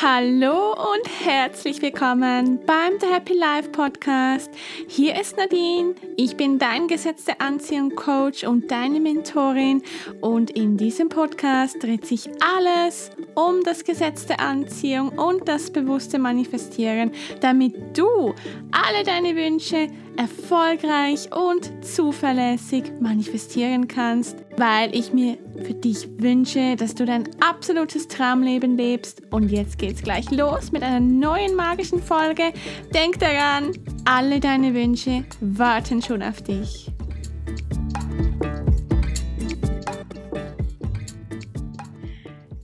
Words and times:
Hallo 0.00 0.74
und 0.74 1.26
herzlich 1.26 1.82
willkommen 1.82 2.60
beim 2.64 3.00
The 3.00 3.06
Happy 3.12 3.32
Life 3.32 3.70
Podcast. 3.70 4.48
Hier 4.86 5.20
ist 5.20 5.36
Nadine. 5.36 5.96
Ich 6.16 6.36
bin 6.36 6.60
dein 6.60 6.86
gesetzte 6.86 7.40
Anziehung 7.40 7.96
Coach 7.96 8.44
und 8.44 8.70
deine 8.70 9.00
Mentorin 9.00 9.82
und 10.20 10.52
in 10.52 10.76
diesem 10.76 11.08
Podcast 11.08 11.82
dreht 11.82 12.06
sich 12.06 12.30
alles 12.40 13.10
um 13.34 13.64
das 13.64 13.82
Gesetz 13.82 14.24
der 14.24 14.38
Anziehung 14.38 15.08
und 15.18 15.48
das 15.48 15.72
bewusste 15.72 16.20
Manifestieren, 16.20 17.10
damit 17.40 17.74
du 17.98 18.36
alle 18.70 19.02
deine 19.04 19.34
Wünsche 19.34 19.88
erfolgreich 20.18 21.30
und 21.32 21.84
zuverlässig 21.84 22.92
manifestieren 23.00 23.86
kannst, 23.86 24.36
weil 24.56 24.92
ich 24.94 25.12
mir 25.12 25.38
für 25.64 25.74
dich 25.74 26.08
wünsche, 26.20 26.74
dass 26.74 26.96
du 26.96 27.04
dein 27.04 27.28
absolutes 27.40 28.08
Traumleben 28.08 28.76
lebst. 28.76 29.22
Und 29.30 29.50
jetzt 29.50 29.78
geht's 29.78 30.02
gleich 30.02 30.28
los 30.32 30.72
mit 30.72 30.82
einer 30.82 30.98
neuen 30.98 31.54
magischen 31.54 32.02
Folge. 32.02 32.52
Denk 32.92 33.20
daran, 33.20 33.72
alle 34.04 34.40
deine 34.40 34.74
Wünsche 34.74 35.24
warten 35.40 36.02
schon 36.02 36.22
auf 36.22 36.42
dich. 36.42 36.90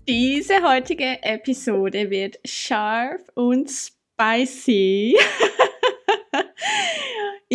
Diese 0.08 0.54
heutige 0.68 1.22
Episode 1.22 2.10
wird 2.10 2.38
scharf 2.44 3.22
und 3.34 3.70
spicy. 3.70 5.16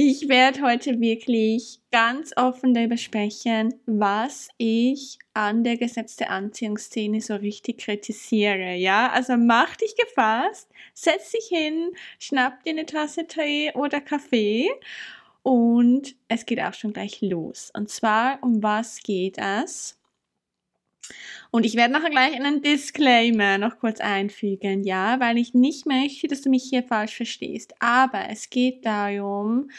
Ich 0.02 0.30
werde 0.30 0.62
heute 0.62 1.02
wirklich 1.02 1.82
ganz 1.92 2.32
offen 2.38 2.74
darüber 2.74 2.96
sprechen, 2.96 3.74
was 3.86 4.48
ich 4.58 5.20
an 5.34 5.66
der 5.66 5.76
Gesetz 5.76 6.16
der 6.16 6.30
Anziehungsszene 6.30 7.20
so 7.20 7.36
richtig 7.36 7.80
kritisiere. 7.80 8.76
Ja, 8.76 9.10
also 9.10 9.36
mach 9.36 9.76
dich 9.76 9.94
gefasst, 9.98 10.70
setz 10.94 11.32
dich 11.32 11.50
hin, 11.50 11.92
schnapp 12.18 12.64
dir 12.64 12.70
eine 12.70 12.86
Tasse 12.86 13.28
Tee 13.28 13.74
oder 13.76 14.00
Kaffee 14.00 14.70
und 15.44 16.16
es 16.30 16.46
geht 16.46 16.62
auch 16.62 16.74
schon 16.74 16.94
gleich 16.94 17.20
los. 17.20 17.70
Und 17.76 17.90
zwar, 17.90 18.42
um 18.42 18.64
was 18.64 19.04
geht 19.04 19.38
es? 19.38 19.99
Und 21.52 21.66
ich 21.66 21.76
werde 21.76 21.94
nachher 21.94 22.10
gleich 22.10 22.36
einen 22.36 22.62
Disclaimer 22.62 23.58
noch 23.58 23.80
kurz 23.80 24.00
einfügen, 24.00 24.84
ja, 24.84 25.20
weil 25.20 25.38
ich 25.38 25.54
nicht 25.54 25.86
möchte, 25.86 26.28
dass 26.28 26.42
du 26.42 26.50
mich 26.50 26.64
hier 26.64 26.84
falsch 26.84 27.16
verstehst. 27.16 27.74
Aber 27.80 28.30
es 28.30 28.50
geht 28.50 28.86
darum, 28.86 29.70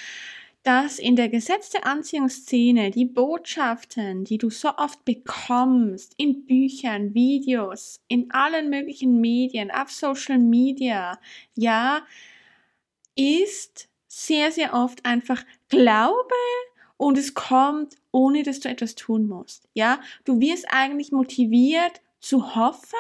dass 0.62 0.98
in 0.98 1.17
der 1.17 1.28
gesetzte 1.28 1.84
Anziehungsszene 1.84 2.91
die 2.91 3.06
Botschaften, 3.06 4.25
die 4.25 4.37
du 4.37 4.50
so 4.50 4.70
oft 4.77 5.05
bekommst, 5.05 6.14
in 6.19 6.45
Büchern, 6.45 7.14
Videos, 7.14 8.03
in 8.09 8.31
allen 8.31 8.69
möglichen 8.69 9.20
Medien, 9.20 9.70
auf 9.70 9.91
Social 9.91 10.39
Media, 10.39 11.19
ja, 11.55 12.03
ist 13.17 13.89
sehr, 14.06 14.53
sehr 14.53 14.75
oft 14.75 15.05
einfach 15.06 15.42
Glaube 15.69 16.34
und 17.01 17.17
es 17.17 17.33
kommt, 17.33 17.97
ohne 18.12 18.43
dass 18.43 18.61
du 18.61 18.69
etwas 18.69 18.95
tun 18.95 19.27
musst. 19.27 19.67
Ja, 19.73 20.01
du 20.27 20.39
wirst 20.39 20.67
eigentlich 20.69 21.12
motiviert 21.12 22.03
zu 22.20 22.55
hoffen 22.55 22.98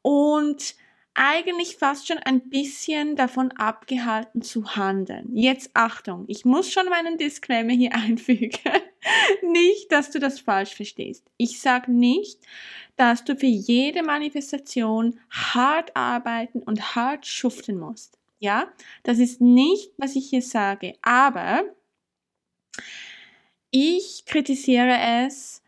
und 0.00 0.76
eigentlich 1.14 1.76
fast 1.76 2.06
schon 2.06 2.18
ein 2.18 2.48
bisschen 2.50 3.16
davon 3.16 3.50
abgehalten 3.50 4.42
zu 4.42 4.76
handeln. 4.76 5.28
Jetzt 5.34 5.70
Achtung, 5.74 6.24
ich 6.28 6.44
muss 6.44 6.70
schon 6.70 6.88
meinen 6.88 7.18
Disclaimer 7.18 7.72
hier 7.72 7.92
einfügen. 7.96 8.52
nicht, 9.42 9.90
dass 9.90 10.12
du 10.12 10.20
das 10.20 10.38
falsch 10.38 10.76
verstehst. 10.76 11.26
Ich 11.36 11.60
sage 11.60 11.90
nicht, 11.90 12.38
dass 12.94 13.24
du 13.24 13.34
für 13.34 13.46
jede 13.46 14.04
Manifestation 14.04 15.18
hart 15.30 15.96
arbeiten 15.96 16.62
und 16.62 16.94
hart 16.94 17.26
schuften 17.26 17.76
musst. 17.76 18.18
Ja, 18.38 18.68
das 19.02 19.18
ist 19.18 19.40
nicht, 19.40 19.90
was 19.96 20.14
ich 20.14 20.30
hier 20.30 20.42
sage. 20.42 20.94
Aber 21.02 21.64
ich 23.70 24.24
kritisiere 24.26 24.98
es, 25.26 25.62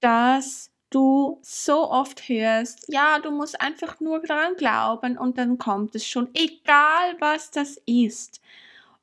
dass 0.00 0.70
du 0.90 1.38
so 1.42 1.90
oft 1.90 2.28
hörst, 2.28 2.84
ja, 2.88 3.18
du 3.18 3.30
musst 3.30 3.60
einfach 3.60 4.00
nur 4.00 4.20
daran 4.20 4.54
glauben 4.56 5.16
und 5.16 5.38
dann 5.38 5.58
kommt 5.58 5.94
es 5.94 6.06
schon, 6.06 6.28
egal 6.34 7.16
was 7.18 7.50
das 7.50 7.80
ist. 7.86 8.40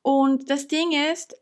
Und 0.02 0.50
das 0.50 0.68
Ding 0.68 0.92
ist, 1.12 1.36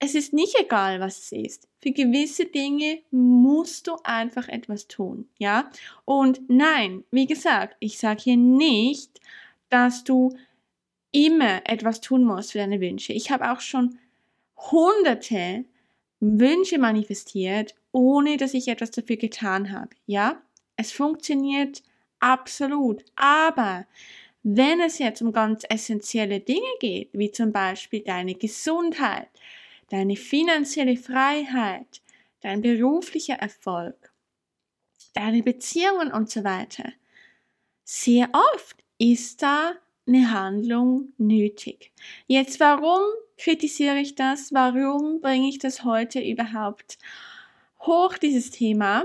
es 0.00 0.14
ist 0.14 0.32
nicht 0.32 0.54
egal, 0.58 1.00
was 1.00 1.18
es 1.18 1.32
ist. 1.32 1.68
Für 1.80 1.90
gewisse 1.90 2.46
Dinge 2.46 3.00
musst 3.10 3.86
du 3.86 3.96
einfach 4.04 4.48
etwas 4.48 4.86
tun, 4.88 5.28
ja? 5.38 5.70
Und 6.04 6.40
nein, 6.48 7.04
wie 7.10 7.26
gesagt, 7.26 7.76
ich 7.80 7.98
sage 7.98 8.22
hier 8.22 8.36
nicht, 8.36 9.20
dass 9.70 10.04
du 10.04 10.36
immer 11.12 11.62
etwas 11.64 12.00
tun 12.00 12.24
musst 12.24 12.52
für 12.52 12.58
deine 12.58 12.80
Wünsche. 12.80 13.12
Ich 13.12 13.30
habe 13.30 13.50
auch 13.50 13.60
schon 13.60 13.98
hunderte 14.58 15.64
Wünsche 16.20 16.78
manifestiert, 16.78 17.74
ohne 17.92 18.36
dass 18.36 18.54
ich 18.54 18.68
etwas 18.68 18.90
dafür 18.90 19.16
getan 19.16 19.72
habe. 19.72 19.90
Ja, 20.06 20.42
es 20.76 20.92
funktioniert 20.92 21.82
absolut. 22.20 23.04
Aber 23.16 23.86
wenn 24.42 24.80
es 24.80 24.98
jetzt 24.98 25.22
um 25.22 25.32
ganz 25.32 25.64
essentielle 25.68 26.40
Dinge 26.40 26.72
geht, 26.80 27.10
wie 27.12 27.30
zum 27.30 27.52
Beispiel 27.52 28.00
deine 28.00 28.34
Gesundheit, 28.34 29.28
deine 29.90 30.16
finanzielle 30.16 30.96
Freiheit, 30.96 32.02
dein 32.40 32.60
beruflicher 32.60 33.34
Erfolg, 33.34 34.12
deine 35.14 35.42
Beziehungen 35.42 36.12
und 36.12 36.30
so 36.30 36.44
weiter, 36.44 36.92
sehr 37.84 38.28
oft 38.32 38.76
ist 38.98 39.42
da 39.42 39.72
eine 40.08 40.32
Handlung 40.32 41.12
nötig. 41.18 41.92
Jetzt, 42.26 42.58
warum 42.60 43.00
kritisiere 43.36 43.98
ich 43.98 44.14
das? 44.14 44.52
Warum 44.52 45.20
bringe 45.20 45.48
ich 45.48 45.58
das 45.58 45.84
heute 45.84 46.20
überhaupt 46.20 46.98
hoch, 47.80 48.18
dieses 48.18 48.50
Thema? 48.50 49.04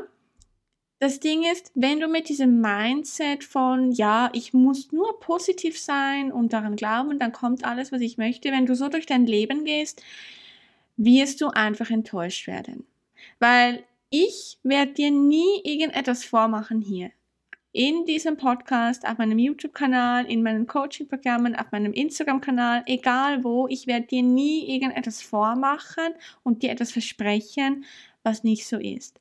Das 1.00 1.20
Ding 1.20 1.44
ist, 1.44 1.72
wenn 1.76 2.00
du 2.00 2.08
mit 2.08 2.30
diesem 2.30 2.62
Mindset 2.62 3.44
von, 3.44 3.92
ja, 3.92 4.30
ich 4.34 4.54
muss 4.54 4.94
nur 4.94 5.20
positiv 5.20 5.78
sein 5.78 6.32
und 6.32 6.54
daran 6.54 6.78
glauben, 6.78 7.20
dann 7.20 7.34
kommt 7.34 7.66
alles, 7.66 7.92
was 7.92 8.00
ich 8.00 8.18
möchte, 8.18 8.52
wenn 8.52 8.66
du 8.66 8.74
so 8.74 8.88
durch 8.88 9.06
dein 9.06 9.26
Leben 9.26 9.66
gehst, 9.66 10.02
wirst 10.96 11.42
du 11.42 11.48
einfach 11.50 11.90
enttäuscht 11.90 12.48
werden. 12.48 12.86
Weil 13.40 13.84
ich 14.10 14.60
werde 14.64 14.94
dir 14.94 15.12
nie 15.12 15.62
irgendetwas 15.66 16.24
vormachen 16.24 16.82
hier 16.82 17.12
in 17.74 18.06
diesem 18.06 18.38
Podcast, 18.38 19.06
auf 19.06 19.18
meinem 19.18 19.40
YouTube-Kanal, 19.40 20.26
in 20.32 20.44
meinen 20.44 20.68
Coaching-Programmen, 20.68 21.56
auf 21.56 21.72
meinem 21.72 21.92
Instagram-Kanal, 21.92 22.84
egal 22.86 23.44
wo, 23.44 23.68
ich 23.68 23.88
werde 23.88 24.06
dir 24.06 24.22
nie 24.22 24.74
irgendetwas 24.74 25.24
vormachen 25.24 26.14
und 26.44 26.62
dir 26.62 26.70
etwas 26.70 26.92
versprechen, 26.92 27.84
was 28.22 28.44
nicht 28.44 28.68
so 28.68 28.78
ist. 28.78 29.20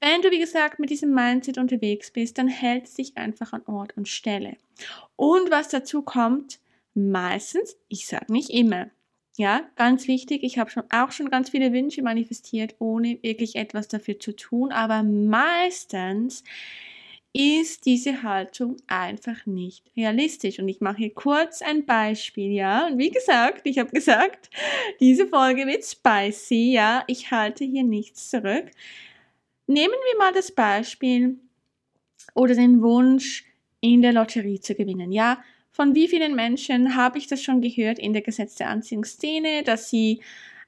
Wenn 0.00 0.22
du, 0.22 0.30
wie 0.32 0.40
gesagt, 0.40 0.80
mit 0.80 0.90
diesem 0.90 1.14
Mindset 1.14 1.56
unterwegs 1.56 2.10
bist, 2.10 2.36
dann 2.36 2.48
hält 2.48 2.86
es 2.86 2.94
dich 2.94 3.16
einfach 3.16 3.52
an 3.52 3.62
Ort 3.66 3.96
und 3.96 4.08
Stelle. 4.08 4.56
Und 5.14 5.52
was 5.52 5.68
dazu 5.68 6.02
kommt, 6.02 6.58
meistens, 6.94 7.76
ich 7.88 8.08
sage 8.08 8.32
nicht 8.32 8.50
immer, 8.50 8.90
ja, 9.36 9.62
ganz 9.76 10.08
wichtig, 10.08 10.42
ich 10.42 10.58
habe 10.58 10.70
schon 10.70 10.84
auch 10.90 11.12
schon 11.12 11.30
ganz 11.30 11.50
viele 11.50 11.72
Wünsche 11.72 12.02
manifestiert, 12.02 12.74
ohne 12.80 13.18
wirklich 13.22 13.56
etwas 13.56 13.86
dafür 13.86 14.18
zu 14.18 14.34
tun, 14.34 14.72
aber 14.72 15.04
meistens 15.04 16.44
ist 17.34 17.84
diese 17.84 18.22
Haltung 18.22 18.76
einfach 18.86 19.44
nicht 19.44 19.84
realistisch. 19.96 20.60
Und 20.60 20.68
ich 20.68 20.80
mache 20.80 20.98
hier 20.98 21.14
kurz 21.14 21.60
ein 21.62 21.84
Beispiel, 21.84 22.52
ja. 22.52 22.86
Und 22.86 22.98
wie 22.98 23.10
gesagt, 23.10 23.62
ich 23.64 23.78
habe 23.78 23.90
gesagt, 23.90 24.48
diese 25.00 25.26
Folge 25.26 25.66
wird 25.66 25.84
spicy, 25.84 26.72
ja. 26.72 27.02
Ich 27.08 27.32
halte 27.32 27.64
hier 27.64 27.82
nichts 27.82 28.30
zurück. 28.30 28.70
Nehmen 29.66 29.94
wir 29.94 30.18
mal 30.18 30.32
das 30.32 30.52
Beispiel 30.52 31.38
oder 32.34 32.54
den 32.54 32.80
Wunsch, 32.80 33.44
in 33.80 34.00
der 34.00 34.14
Lotterie 34.14 34.60
zu 34.60 34.74
gewinnen, 34.74 35.12
ja. 35.12 35.42
Von 35.70 35.94
wie 35.94 36.08
vielen 36.08 36.34
Menschen 36.34 36.96
habe 36.96 37.18
ich 37.18 37.26
das 37.26 37.42
schon 37.42 37.60
gehört 37.60 37.98
in 37.98 38.12
der 38.12 38.22
Gesetz 38.22 38.54
der 38.54 38.70
Anziehungsszene, 38.70 39.62
dass 39.64 39.90
sie 39.90 40.20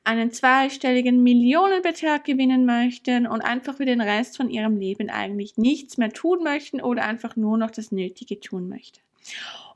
einen 0.07 0.31
zweistelligen 0.31 1.23
Millionenbetrag 1.23 2.25
gewinnen 2.25 2.65
möchten 2.65 3.27
und 3.27 3.41
einfach 3.41 3.77
für 3.77 3.87
den 3.87 4.01
Rest 4.01 4.37
von 4.37 4.49
ihrem 4.49 4.77
Leben 4.77 5.11
eigentlich 5.11 5.57
nichts 5.57 5.99
mehr 5.99 6.13
tun 6.13 6.45
möchten 6.45 6.81
oder 6.81 7.05
einfach 7.05 7.35
nur 7.35 7.59
noch 7.59 7.73
das 7.73 7.91
Nötige 7.91 8.39
tun 8.39 8.69
möchten. 8.69 9.01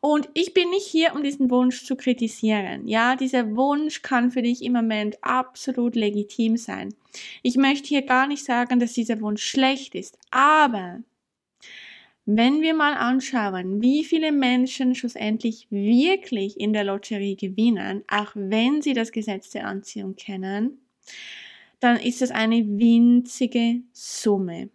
Und 0.00 0.28
ich 0.32 0.54
bin 0.54 0.70
nicht 0.70 0.86
hier, 0.86 1.14
um 1.14 1.22
diesen 1.22 1.50
Wunsch 1.50 1.84
zu 1.84 1.96
kritisieren. 1.96 2.86
Ja, 2.86 3.16
dieser 3.16 3.56
Wunsch 3.56 4.02
kann 4.02 4.30
für 4.30 4.40
dich 4.40 4.62
im 4.62 4.72
Moment 4.72 5.18
absolut 5.20 5.96
legitim 5.96 6.56
sein. 6.56 6.94
Ich 7.42 7.56
möchte 7.56 7.88
hier 7.88 8.02
gar 8.02 8.26
nicht 8.26 8.44
sagen, 8.44 8.78
dass 8.78 8.92
dieser 8.92 9.20
Wunsch 9.20 9.42
schlecht 9.42 9.94
ist, 9.96 10.16
aber 10.30 11.00
wenn 12.36 12.62
wir 12.62 12.74
mal 12.74 12.94
anschauen, 12.94 13.82
wie 13.82 14.04
viele 14.04 14.30
Menschen 14.30 14.94
schlussendlich 14.94 15.66
wirklich 15.70 16.60
in 16.60 16.72
der 16.72 16.84
Lotterie 16.84 17.36
gewinnen, 17.36 18.04
auch 18.08 18.32
wenn 18.34 18.82
sie 18.82 18.92
das 18.92 19.10
Gesetz 19.10 19.50
der 19.50 19.66
Anziehung 19.66 20.14
kennen, 20.16 20.80
dann 21.80 21.96
ist 21.98 22.22
es 22.22 22.30
eine 22.30 22.64
winzige 22.78 23.80
Summe. 23.92 24.70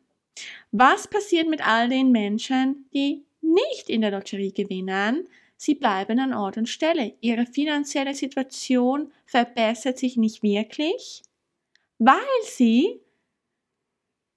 Was 0.72 1.08
passiert 1.08 1.48
mit 1.48 1.66
all 1.66 1.88
den 1.88 2.12
Menschen, 2.12 2.90
die 2.94 3.24
nicht 3.42 3.90
in 3.90 4.02
der 4.02 4.12
Lotterie 4.12 4.52
gewinnen, 4.52 5.28
sie 5.56 5.76
bleiben 5.76 6.20
an 6.20 6.34
Ort 6.34 6.58
und 6.58 6.68
Stelle. 6.68 7.14
Ihre 7.22 7.46
finanzielle 7.46 8.14
Situation 8.14 9.12
verbessert 9.26 9.98
sich 9.98 10.18
nicht 10.18 10.44
wirklich, 10.44 11.22
weil 12.00 12.18
sie 12.44 13.00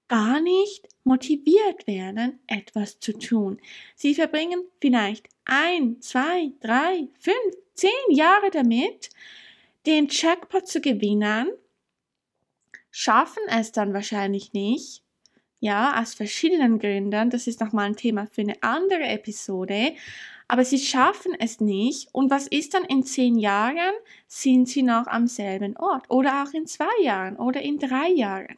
gar 0.09 0.41
nicht 0.41 0.87
motiviert 1.05 1.87
werden, 1.87 2.39
etwas 2.47 2.99
zu 2.99 3.17
tun. 3.17 3.59
Sie 3.95 4.13
verbringen 4.13 4.61
vielleicht 4.81 5.29
ein, 5.45 6.01
zwei, 6.01 6.51
drei, 6.59 7.07
fünf, 7.19 7.55
zehn 7.75 7.89
Jahre 8.09 8.49
damit, 8.51 9.09
den 9.85 10.07
Jackpot 10.09 10.67
zu 10.67 10.81
gewinnen, 10.81 11.49
schaffen 12.91 13.43
es 13.47 13.71
dann 13.71 13.93
wahrscheinlich 13.93 14.51
nicht, 14.51 15.03
ja, 15.61 16.01
aus 16.01 16.13
verschiedenen 16.13 16.79
Gründen. 16.79 17.29
Das 17.29 17.47
ist 17.47 17.59
nochmal 17.59 17.87
ein 17.87 17.95
Thema 17.95 18.27
für 18.27 18.41
eine 18.41 18.61
andere 18.61 19.03
Episode. 19.03 19.93
Aber 20.47 20.65
sie 20.65 20.79
schaffen 20.79 21.35
es 21.37 21.59
nicht. 21.59 22.09
Und 22.13 22.31
was 22.31 22.47
ist 22.47 22.73
dann 22.73 22.83
in 22.85 23.03
zehn 23.03 23.37
Jahren? 23.37 23.93
Sind 24.27 24.67
sie 24.67 24.83
noch 24.83 25.05
am 25.07 25.27
selben 25.27 25.77
Ort? 25.77 26.09
Oder 26.09 26.43
auch 26.43 26.53
in 26.53 26.65
zwei 26.65 27.03
Jahren 27.03 27.35
oder 27.35 27.61
in 27.61 27.77
drei 27.77 28.09
Jahren? 28.09 28.55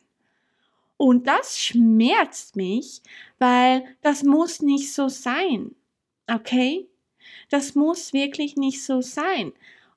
Und 1.01 1.25
das 1.25 1.57
schmerzt 1.57 2.55
mich, 2.55 3.01
weil 3.39 3.83
das 4.01 4.21
muss 4.21 4.61
nicht 4.61 4.93
so 4.93 5.09
sein. 5.09 5.73
Okay? 6.31 6.87
Das 7.49 7.73
muss 7.73 8.13
wirklich 8.13 8.55
nicht 8.55 8.83
so 8.83 9.01
sein. 9.01 9.51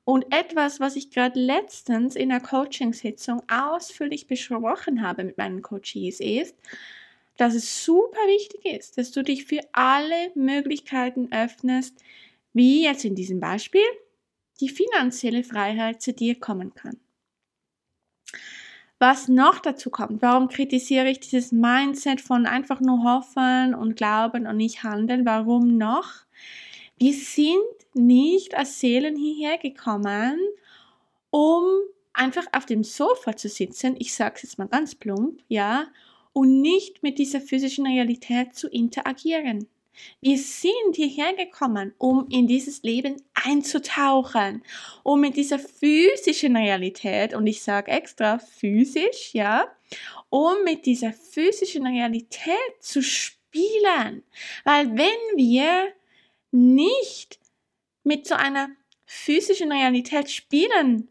Und 0.05 0.25
etwas, 0.33 0.81
was 0.81 0.97
ich 0.97 1.11
gerade 1.11 1.39
letztens 1.39 2.17
in 2.17 2.31
der 2.31 2.41
Coaching-Sitzung 2.41 3.43
ausführlich 3.51 4.29
besprochen 4.29 5.07
habe 5.07 5.25
mit 5.25 5.37
meinen 5.37 5.61
Coaches, 5.61 6.21
ist, 6.21 6.57
dass 7.37 7.53
es 7.53 7.85
super 7.85 8.27
wichtig 8.27 8.65
ist, 8.65 8.97
dass 8.97 9.11
du 9.11 9.23
dich 9.23 9.45
für 9.45 9.61
alle 9.73 10.33
Möglichkeiten 10.35 11.31
öffnest, 11.33 12.03
wie 12.55 12.83
jetzt 12.85 13.05
in 13.05 13.15
diesem 13.15 13.41
Beispiel 13.41 13.85
die 14.59 14.71
finanzielle 14.71 15.45
Freiheit 15.45 16.01
zu 16.01 16.15
dir 16.15 16.41
kommen 16.41 16.73
kann. 16.73 16.99
Was 18.99 19.29
noch 19.29 19.59
dazu 19.59 19.91
kommt, 19.91 20.23
warum 20.23 20.49
kritisiere 20.49 21.11
ich 21.11 21.21
dieses 21.21 21.53
Mindset 21.53 22.21
von 22.21 22.47
einfach 22.47 22.81
nur 22.81 23.03
hoffen 23.03 23.75
und 23.75 23.97
glauben 23.97 24.47
und 24.47 24.57
nicht 24.57 24.83
handeln? 24.83 25.27
Warum 25.27 25.77
noch? 25.77 26.09
Wir 26.97 27.13
sind 27.13 27.59
nicht 27.95 28.55
als 28.55 28.81
Seelen 28.81 29.17
hierher 29.17 29.59
gekommen, 29.59 30.39
um 31.31 31.65
einfach 32.13 32.47
auf 32.53 32.65
dem 32.65 32.85
Sofa 32.85 33.37
zu 33.37 33.49
sitzen, 33.49 33.97
ich 33.99 34.15
sage 34.15 34.35
es 34.37 34.43
jetzt 34.43 34.59
mal 34.59 34.69
ganz 34.69 34.95
plump, 34.95 35.43
ja, 35.49 35.87
und 36.33 36.61
nicht 36.61 37.03
mit 37.03 37.19
dieser 37.19 37.41
physischen 37.41 37.87
Realität 37.87 38.55
zu 38.55 38.69
interagieren. 38.69 39.69
Wir 40.21 40.39
sind 40.39 40.95
hierher 40.95 41.35
gekommen, 41.35 41.95
um 41.99 42.27
in 42.31 42.47
dieses 42.47 42.83
Leben 42.83 43.23
einzutauchen, 43.35 44.63
um 45.03 45.21
mit 45.21 45.37
dieser 45.37 45.59
physischen 45.59 46.57
Realität, 46.57 47.35
und 47.35 47.47
ich 47.47 47.63
sage 47.63 47.91
extra 47.91 48.39
physisch, 48.39 49.33
ja, 49.33 49.67
um 50.31 50.65
mit 50.65 50.87
dieser 50.87 51.13
physischen 51.13 51.87
Realität 51.87 52.75
zu 52.81 53.03
spielen. 53.03 54.23
Weil 54.65 54.97
wenn 54.97 55.37
wir 55.37 55.93
nicht 56.51 57.39
mit 58.03 58.27
so 58.27 58.35
einer 58.35 58.69
physischen 59.07 59.73
Realität 59.73 60.31
spielen 60.31 61.09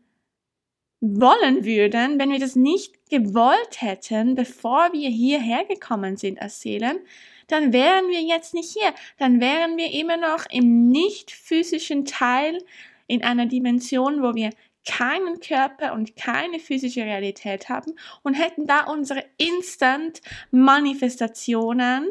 wollen 1.00 1.66
würden, 1.66 2.18
wenn 2.18 2.32
wir 2.32 2.40
das 2.40 2.56
nicht 2.56 3.10
gewollt 3.10 3.82
hätten, 3.82 4.36
bevor 4.36 4.94
wir 4.94 5.10
hierher 5.10 5.66
gekommen 5.66 6.16
sind 6.16 6.42
als 6.42 6.62
Seelen, 6.62 7.00
dann 7.48 7.74
wären 7.74 8.10
wir 8.10 8.22
jetzt 8.22 8.54
nicht 8.54 8.72
hier. 8.72 8.94
Dann 9.18 9.40
wären 9.40 9.78
wir 9.78 9.92
immer 9.92 10.18
noch 10.18 10.46
im 10.50 10.90
nicht 10.90 11.32
physischen 11.32 12.06
Teil 12.06 12.64
in 13.08 13.24
einer 13.24 13.46
Dimension, 13.46 14.22
wo 14.22 14.36
wir 14.36 14.50
keinen 14.86 15.40
Körper 15.40 15.94
und 15.94 16.16
keine 16.16 16.60
physische 16.60 17.02
Realität 17.02 17.70
haben 17.70 17.94
und 18.22 18.34
hätten 18.34 18.68
da 18.68 18.86
unsere 18.86 19.24
Instant-Manifestationen 19.38 22.10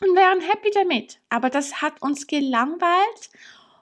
und 0.00 0.16
wären 0.16 0.40
happy 0.40 0.70
damit. 0.74 1.20
Aber 1.28 1.50
das 1.50 1.82
hat 1.82 2.02
uns 2.02 2.26
gelangweilt 2.26 3.30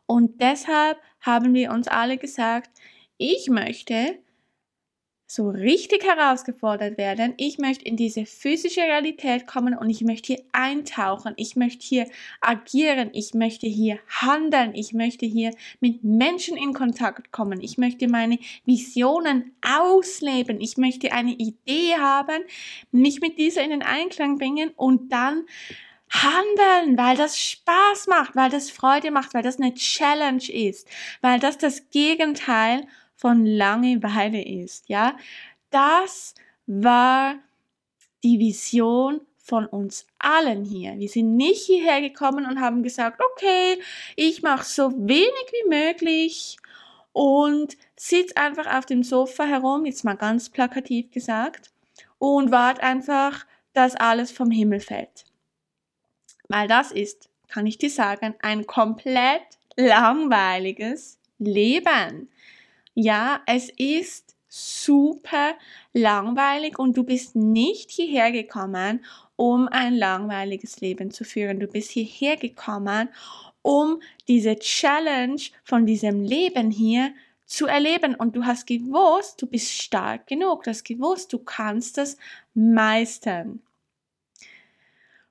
und 0.06 0.40
deshalb 0.40 0.98
haben 1.20 1.54
wir 1.54 1.70
uns 1.70 1.88
alle 1.88 2.18
gesagt, 2.18 2.70
ich 3.16 3.48
möchte 3.48 4.18
so 5.34 5.50
richtig 5.50 6.04
herausgefordert 6.04 6.96
werden. 6.96 7.34
Ich 7.38 7.58
möchte 7.58 7.84
in 7.84 7.96
diese 7.96 8.24
physische 8.24 8.82
Realität 8.82 9.48
kommen 9.48 9.76
und 9.76 9.90
ich 9.90 10.02
möchte 10.02 10.34
hier 10.34 10.42
eintauchen. 10.52 11.34
Ich 11.36 11.56
möchte 11.56 11.84
hier 11.84 12.06
agieren. 12.40 13.10
Ich 13.12 13.34
möchte 13.34 13.66
hier 13.66 13.98
handeln. 14.08 14.74
Ich 14.74 14.92
möchte 14.92 15.26
hier 15.26 15.50
mit 15.80 16.04
Menschen 16.04 16.56
in 16.56 16.72
Kontakt 16.72 17.32
kommen. 17.32 17.60
Ich 17.60 17.78
möchte 17.78 18.06
meine 18.06 18.38
Visionen 18.64 19.56
ausleben. 19.60 20.60
Ich 20.60 20.76
möchte 20.76 21.12
eine 21.12 21.32
Idee 21.32 21.96
haben, 21.98 22.42
mich 22.92 23.20
mit 23.20 23.36
dieser 23.36 23.64
in 23.64 23.70
den 23.70 23.82
Einklang 23.82 24.38
bringen 24.38 24.70
und 24.76 25.10
dann 25.12 25.46
handeln, 26.10 26.96
weil 26.96 27.16
das 27.16 27.40
Spaß 27.40 28.06
macht, 28.06 28.36
weil 28.36 28.50
das 28.50 28.70
Freude 28.70 29.10
macht, 29.10 29.34
weil 29.34 29.42
das 29.42 29.58
eine 29.58 29.74
Challenge 29.74 30.48
ist, 30.48 30.88
weil 31.22 31.40
das 31.40 31.58
das 31.58 31.90
Gegenteil 31.90 32.86
von 33.24 33.46
Langeweile 33.46 34.44
ist, 34.44 34.86
ja. 34.90 35.16
Das 35.70 36.34
war 36.66 37.36
die 38.22 38.38
Vision 38.38 39.22
von 39.38 39.64
uns 39.64 40.06
allen 40.18 40.62
hier. 40.62 40.98
Wir 40.98 41.08
sind 41.08 41.34
nicht 41.34 41.64
hierher 41.64 42.02
gekommen 42.02 42.44
und 42.44 42.60
haben 42.60 42.82
gesagt, 42.82 43.22
okay, 43.32 43.80
ich 44.14 44.42
mache 44.42 44.66
so 44.66 44.90
wenig 45.08 45.46
wie 45.52 45.70
möglich 45.70 46.58
und 47.14 47.78
sitze 47.96 48.36
einfach 48.36 48.66
auf 48.76 48.84
dem 48.84 49.02
Sofa 49.02 49.44
herum, 49.44 49.86
jetzt 49.86 50.04
mal 50.04 50.18
ganz 50.18 50.50
plakativ 50.50 51.10
gesagt, 51.10 51.70
und 52.18 52.50
warte 52.50 52.82
einfach, 52.82 53.46
dass 53.72 53.96
alles 53.96 54.32
vom 54.32 54.50
Himmel 54.50 54.80
fällt. 54.80 55.24
Weil 56.48 56.68
das 56.68 56.92
ist, 56.92 57.30
kann 57.48 57.66
ich 57.66 57.78
dir 57.78 57.88
sagen, 57.88 58.34
ein 58.42 58.66
komplett 58.66 59.44
langweiliges 59.76 61.18
Leben. 61.38 62.28
Ja, 62.94 63.42
es 63.46 63.70
ist 63.70 64.36
super 64.48 65.54
langweilig 65.92 66.78
und 66.78 66.96
du 66.96 67.02
bist 67.02 67.34
nicht 67.34 67.90
hierher 67.90 68.30
gekommen, 68.30 69.04
um 69.34 69.66
ein 69.68 69.94
langweiliges 69.94 70.80
Leben 70.80 71.10
zu 71.10 71.24
führen. 71.24 71.58
Du 71.58 71.66
bist 71.66 71.90
hierher 71.90 72.36
gekommen, 72.36 73.08
um 73.62 74.00
diese 74.28 74.56
Challenge 74.56 75.40
von 75.64 75.86
diesem 75.86 76.22
Leben 76.22 76.70
hier 76.70 77.12
zu 77.46 77.66
erleben. 77.66 78.14
Und 78.14 78.36
du 78.36 78.44
hast 78.44 78.66
gewusst, 78.66 79.42
du 79.42 79.46
bist 79.46 79.72
stark 79.72 80.28
genug. 80.28 80.62
Du 80.62 80.70
hast 80.70 80.84
gewusst, 80.84 81.32
du 81.32 81.38
kannst 81.38 81.98
das 81.98 82.16
meistern. 82.54 83.60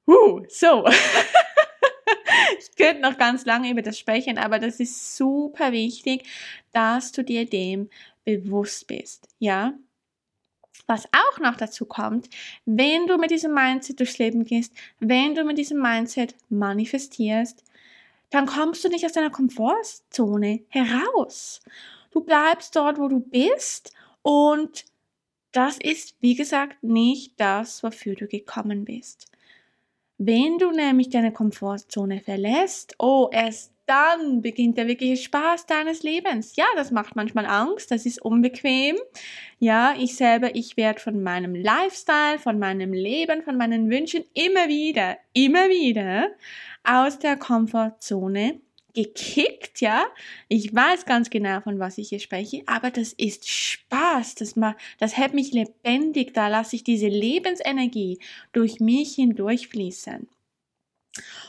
Uh, 0.06 0.44
so. 0.50 0.86
ich 2.60 2.76
könnte 2.76 3.02
noch 3.02 3.18
ganz 3.18 3.46
lange 3.46 3.72
über 3.72 3.82
das 3.82 3.98
sprechen, 3.98 4.38
aber 4.38 4.60
das 4.60 4.82
ist 4.82 5.16
super 5.16 5.72
wichtig, 5.72 6.26
dass 6.74 7.12
du 7.12 7.24
dir 7.24 7.46
dem 7.46 7.90
bewusst 8.26 8.88
bist, 8.88 9.28
ja? 9.40 9.74
Was 10.88 11.06
auch 11.06 11.40
noch 11.40 11.56
dazu 11.56 11.86
kommt, 11.86 12.30
wenn 12.66 13.08
du 13.08 13.18
mit 13.18 13.32
diesem 13.32 13.54
Mindset 13.54 14.00
durchs 14.00 14.18
Leben 14.18 14.44
gehst, 14.44 14.74
wenn 15.00 15.34
du 15.34 15.44
mit 15.46 15.58
diesem 15.58 15.82
Mindset 15.82 16.36
manifestierst, 16.50 17.64
dann 18.32 18.48
kommst 18.48 18.84
du 18.84 18.90
nicht 18.90 19.06
aus 19.06 19.14
deiner 19.14 19.30
Komfortzone 19.30 20.62
heraus. 20.70 21.62
Du 22.12 22.22
bleibst 22.22 22.76
dort, 22.76 22.98
wo 22.98 23.08
du 23.08 23.20
bist 23.20 23.94
und 24.24 24.86
das 25.52 25.78
ist, 25.78 26.16
wie 26.20 26.36
gesagt, 26.36 26.84
nicht 26.84 27.40
das, 27.40 27.84
wofür 27.84 28.16
du 28.16 28.28
gekommen 28.28 28.86
bist. 28.86 29.28
Wenn 30.18 30.58
du 30.58 30.72
nämlich 30.72 31.10
deine 31.10 31.32
Komfortzone 31.32 32.22
verlässt, 32.22 32.96
oh, 32.98 33.30
erst 33.32 33.73
dann 33.86 34.42
beginnt 34.42 34.78
der 34.78 34.88
wirkliche 34.88 35.18
Spaß 35.18 35.66
deines 35.66 36.04
Lebens. 36.04 36.56
Ja, 36.56 36.66
das 36.76 36.92
macht 36.92 37.16
manchmal 37.16 37.46
Angst, 37.46 37.92
das 37.92 38.06
ist 38.06 38.22
unbequem. 38.22 38.96
Ja, 39.60 39.96
ich 39.98 40.16
selber, 40.16 40.56
ich 40.56 40.78
werde 40.78 41.00
von 41.00 41.22
meinem 41.24 41.56
Lifestyle, 41.56 42.40
von 42.40 42.60
meinem 42.60 42.94
Leben, 42.94 43.44
von 43.44 43.58
meinen 43.58 43.90
Wünschen 43.90 44.24
immer 44.34 44.68
wieder, 44.68 45.18
immer 45.34 45.70
wieder 45.70 46.30
aus 46.84 47.20
der 47.20 47.38
Komfortzone 47.38 48.60
gekickt, 48.94 49.82
ja. 49.82 50.06
Ich 50.48 50.74
weiß 50.74 51.06
ganz 51.06 51.30
genau, 51.30 51.62
von 51.62 51.80
was 51.80 51.98
ich 51.98 52.10
hier 52.10 52.20
spreche, 52.20 52.64
aber 52.68 52.92
das 52.92 53.14
ist 53.14 53.50
Spaß, 53.50 54.36
das, 54.36 54.56
ma 54.56 54.76
das 55.00 55.18
hält 55.18 55.34
mich 55.34 55.52
lebendig, 55.52 56.34
da 56.34 56.48
lasse 56.48 56.76
ich 56.76 56.84
diese 56.84 57.08
Lebensenergie 57.08 58.20
durch 58.52 58.80
mich 58.80 59.16
hindurchfließen. 59.16 60.28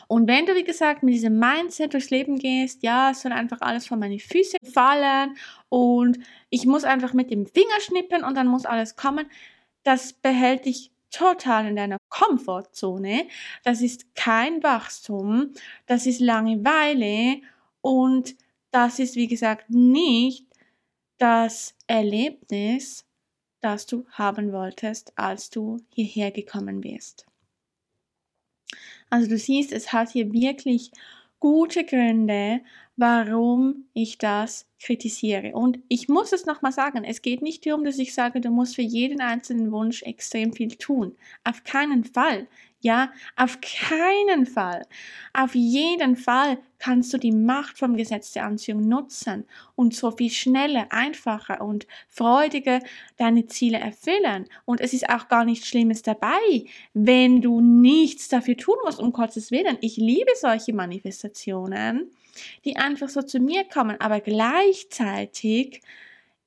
Und 0.09 0.29
wenn 0.29 0.47
du, 0.47 0.55
wie 0.55 0.65
gesagt, 0.65 1.03
mit 1.03 1.15
diesem 1.15 1.39
Mindset 1.39 1.95
durchs 1.95 2.11
Leben 2.11 2.39
gehst, 2.39 2.83
ja, 2.83 3.11
es 3.11 3.23
soll 3.23 3.33
einfach 3.33 3.61
alles 3.61 3.87
von 3.87 3.99
meinen 3.99 4.19
Füßen 4.19 4.59
fallen 4.73 5.37
und 5.69 6.19
ich 6.51 6.67
muss 6.67 6.85
einfach 6.85 7.15
mit 7.15 7.31
dem 7.31 7.47
Finger 7.47 7.81
schnippen 7.81 8.25
und 8.25 8.37
dann 8.37 8.47
muss 8.47 8.67
alles 8.67 8.97
kommen, 8.97 9.27
das 9.83 10.13
behält 10.13 10.67
dich 10.67 10.91
total 11.11 11.67
in 11.67 11.77
deiner 11.77 11.99
Komfortzone, 12.09 13.27
das 13.63 13.81
ist 13.81 14.15
kein 14.15 14.63
Wachstum, 14.63 15.53
das 15.87 16.07
ist 16.07 16.21
Langeweile 16.21 17.41
und 17.81 18.37
das 18.73 18.99
ist, 18.99 19.15
wie 19.15 19.29
gesagt, 19.29 19.71
nicht 19.71 20.47
das 21.19 21.75
Erlebnis, 21.87 23.07
das 23.61 23.87
du 23.87 24.05
haben 24.11 24.53
wolltest, 24.53 25.17
als 25.17 25.49
du 25.49 25.79
hierher 25.95 26.33
gekommen 26.33 26.81
bist. 26.81 27.27
Also 29.11 29.29
du 29.29 29.39
siehst, 29.39 29.73
es 29.73 29.93
hat 29.93 30.11
hier 30.11 30.33
wirklich 30.33 30.91
gute 31.41 31.85
Gründe, 31.85 32.61
warum 32.97 33.87
ich 33.93 34.19
das 34.19 34.67
kritisiere. 34.81 35.53
Und 35.53 35.79
ich 35.89 36.09
muss 36.09 36.33
es 36.33 36.47
nochmal 36.47 36.73
sagen, 36.73 37.05
es 37.05 37.23
geht 37.23 37.43
nicht 37.43 37.67
darum, 37.67 37.85
dass 37.85 37.99
ich 37.99 38.15
sage, 38.15 38.41
du 38.41 38.51
musst 38.51 38.77
für 38.77 38.83
jeden 38.83 39.21
einzelnen 39.21 39.73
Wunsch 39.73 40.03
extrem 40.03 40.53
viel 40.53 40.77
tun. 40.77 41.17
Auf 41.45 41.65
keinen 41.65 42.05
Fall. 42.05 42.47
Ja, 42.85 43.15
auf 43.35 43.61
keinen 43.63 44.45
Fall. 44.45 44.87
Auf 45.33 45.55
jeden 45.55 46.17
Fall 46.17 46.59
kannst 46.79 47.15
du 47.15 47.19
die 47.19 47.33
Macht 47.33 47.79
vom 47.79 47.97
Gesetz 47.97 48.33
der 48.33 48.45
Anziehung 48.45 48.87
nutzen 48.87 49.47
und 49.75 49.95
so 49.95 50.11
viel 50.11 50.29
schneller, 50.29 50.89
einfacher 50.91 51.63
und 51.63 51.87
freudiger 52.11 52.81
deine 53.17 53.47
Ziele 53.47 53.79
erfüllen. 53.79 54.45
Und 54.67 54.83
es 54.83 54.93
ist 54.93 55.09
auch 55.09 55.29
gar 55.29 55.47
nichts 55.47 55.67
Schlimmes 55.67 56.03
dabei, 56.03 56.67
wenn 56.93 57.41
du 57.41 57.63
nichts 57.63 58.29
dafür 58.29 58.59
tun 58.59 58.77
musst, 58.85 59.01
um 59.01 59.15
Gottes 59.15 59.51
Willen. 59.51 59.79
Ich 59.81 59.97
liebe 59.97 60.33
solche 60.39 60.75
Manifestationen, 60.75 62.11
die 62.67 62.77
einfach 62.77 63.09
so 63.09 63.23
zu 63.23 63.41
mir 63.41 63.65
kommen. 63.65 63.99
Aber 63.99 64.21
gleichzeitig 64.21 65.81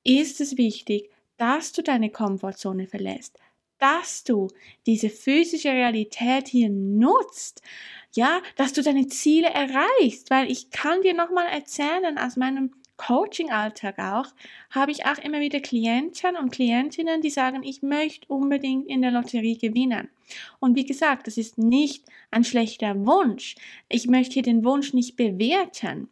ist 0.04 0.40
es 0.40 0.56
wichtig, 0.56 1.10
dass 1.36 1.72
du 1.72 1.82
deine 1.82 2.10
Komfortzone 2.10 2.86
verlässt 2.86 3.40
dass 3.78 4.24
du 4.24 4.48
diese 4.86 5.10
physische 5.10 5.70
Realität 5.70 6.48
hier 6.48 6.68
nutzt, 6.68 7.62
ja, 8.14 8.40
dass 8.56 8.72
du 8.72 8.82
deine 8.82 9.06
Ziele 9.06 9.48
erreichst, 9.48 10.30
weil 10.30 10.50
ich 10.50 10.70
kann 10.70 11.02
dir 11.02 11.14
nochmal 11.14 11.46
erzählen 11.48 12.18
aus 12.18 12.36
meinem 12.36 12.72
Coaching-Alltag 12.98 13.98
auch, 13.98 14.26
habe 14.70 14.90
ich 14.90 15.06
auch 15.06 15.18
immer 15.18 15.40
wieder 15.40 15.60
Klienten 15.60 16.36
und 16.36 16.50
Klientinnen, 16.50 17.22
die 17.22 17.30
sagen, 17.30 17.62
ich 17.62 17.80
möchte 17.80 18.26
unbedingt 18.28 18.88
in 18.88 19.02
der 19.02 19.12
Lotterie 19.12 19.56
gewinnen. 19.56 20.08
Und 20.58 20.76
wie 20.76 20.84
gesagt, 20.84 21.26
das 21.26 21.38
ist 21.38 21.56
nicht 21.56 22.04
ein 22.30 22.44
schlechter 22.44 23.06
Wunsch. 23.06 23.54
Ich 23.88 24.08
möchte 24.08 24.34
hier 24.34 24.42
den 24.42 24.64
Wunsch 24.64 24.92
nicht 24.92 25.16
bewerten. 25.16 26.10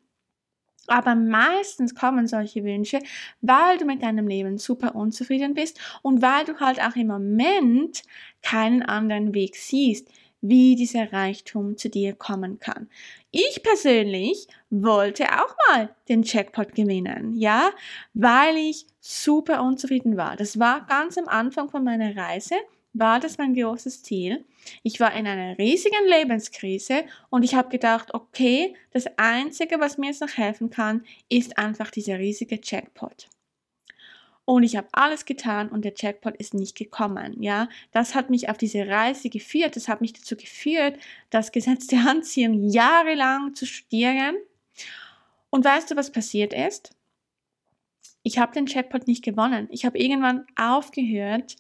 Aber 0.89 1.15
meistens 1.15 1.95
kommen 1.95 2.27
solche 2.27 2.65
Wünsche, 2.65 3.01
weil 3.41 3.79
du 3.79 3.85
mit 3.85 4.03
deinem 4.03 4.29
Leben 4.29 4.59
super 4.59 4.95
unzufrieden 4.95 5.55
bist 5.55 5.79
und 6.03 6.23
weil 6.23 6.45
du 6.45 6.59
halt 6.59 6.81
auch 6.81 6.97
im 6.97 7.09
Moment 7.09 8.03
keinen 8.43 8.83
anderen 8.83 9.35
Weg 9.35 9.57
siehst, 9.57 10.09
wie 10.41 10.77
dieser 10.77 11.13
Reichtum 11.13 11.77
zu 11.77 11.89
dir 11.89 12.15
kommen 12.15 12.59
kann. 12.59 12.89
Ich 13.31 13.63
persönlich 13.63 14.47
wollte 14.71 15.25
auch 15.25 15.55
mal 15.69 15.95
den 16.09 16.23
Jackpot 16.23 16.75
gewinnen, 16.75 17.35
ja, 17.35 17.71
weil 18.15 18.57
ich 18.57 18.87
super 19.01 19.63
unzufrieden 19.63 20.17
war. 20.17 20.37
Das 20.37 20.59
war 20.59 20.87
ganz 20.87 21.19
am 21.19 21.29
Anfang 21.29 21.69
von 21.69 21.85
meiner 21.85 22.17
Reise 22.17 22.55
war 22.99 23.21
das 23.21 23.39
mein 23.39 23.55
großes 23.55 24.03
Ziel. 24.03 24.45
Ich 24.83 25.01
war 25.01 25.13
in 25.15 25.27
einer 25.27 25.59
riesigen 25.59 26.07
Lebenskrise 26.09 27.05
und 27.31 27.45
ich 27.45 27.55
habe 27.55 27.69
gedacht, 27.69 28.15
okay, 28.15 28.75
das 28.93 29.07
Einzige, 29.17 29.81
was 29.81 29.99
mir 29.99 30.09
jetzt 30.09 30.21
noch 30.21 30.37
helfen 30.37 30.71
kann, 30.71 31.05
ist 31.29 31.59
einfach 31.59 31.91
dieser 31.91 32.19
riesige 32.19 32.59
Jackpot. 32.63 33.29
Und 34.45 34.63
ich 34.63 34.77
habe 34.77 34.87
alles 34.93 35.25
getan 35.25 35.69
und 35.69 35.85
der 35.85 35.93
Jackpot 35.97 36.37
ist 36.37 36.55
nicht 36.55 36.77
gekommen. 36.77 37.43
Ja, 37.43 37.69
das 37.91 38.15
hat 38.15 38.31
mich 38.31 38.49
auf 38.49 38.57
diese 38.57 38.87
Reise 38.87 39.29
geführt. 39.29 39.75
Das 39.75 39.89
hat 39.89 40.01
mich 40.01 40.13
dazu 40.13 40.37
geführt, 40.37 40.99
das 41.31 41.51
Gesetz 41.51 41.89
der 41.89 42.07
Anziehung 42.07 42.69
jahrelang 42.69 43.57
zu 43.57 43.67
studieren. 43.67 44.37
Und 45.51 45.65
weißt 45.65 45.91
du, 45.91 45.97
was 45.97 46.13
passiert 46.13 46.53
ist? 46.53 46.95
Ich 48.23 48.39
habe 48.39 48.53
den 48.53 48.67
Jackpot 48.67 49.09
nicht 49.09 49.25
gewonnen. 49.25 49.67
Ich 49.71 49.85
habe 49.85 49.99
irgendwann 49.99 50.47
aufgehört, 50.55 51.57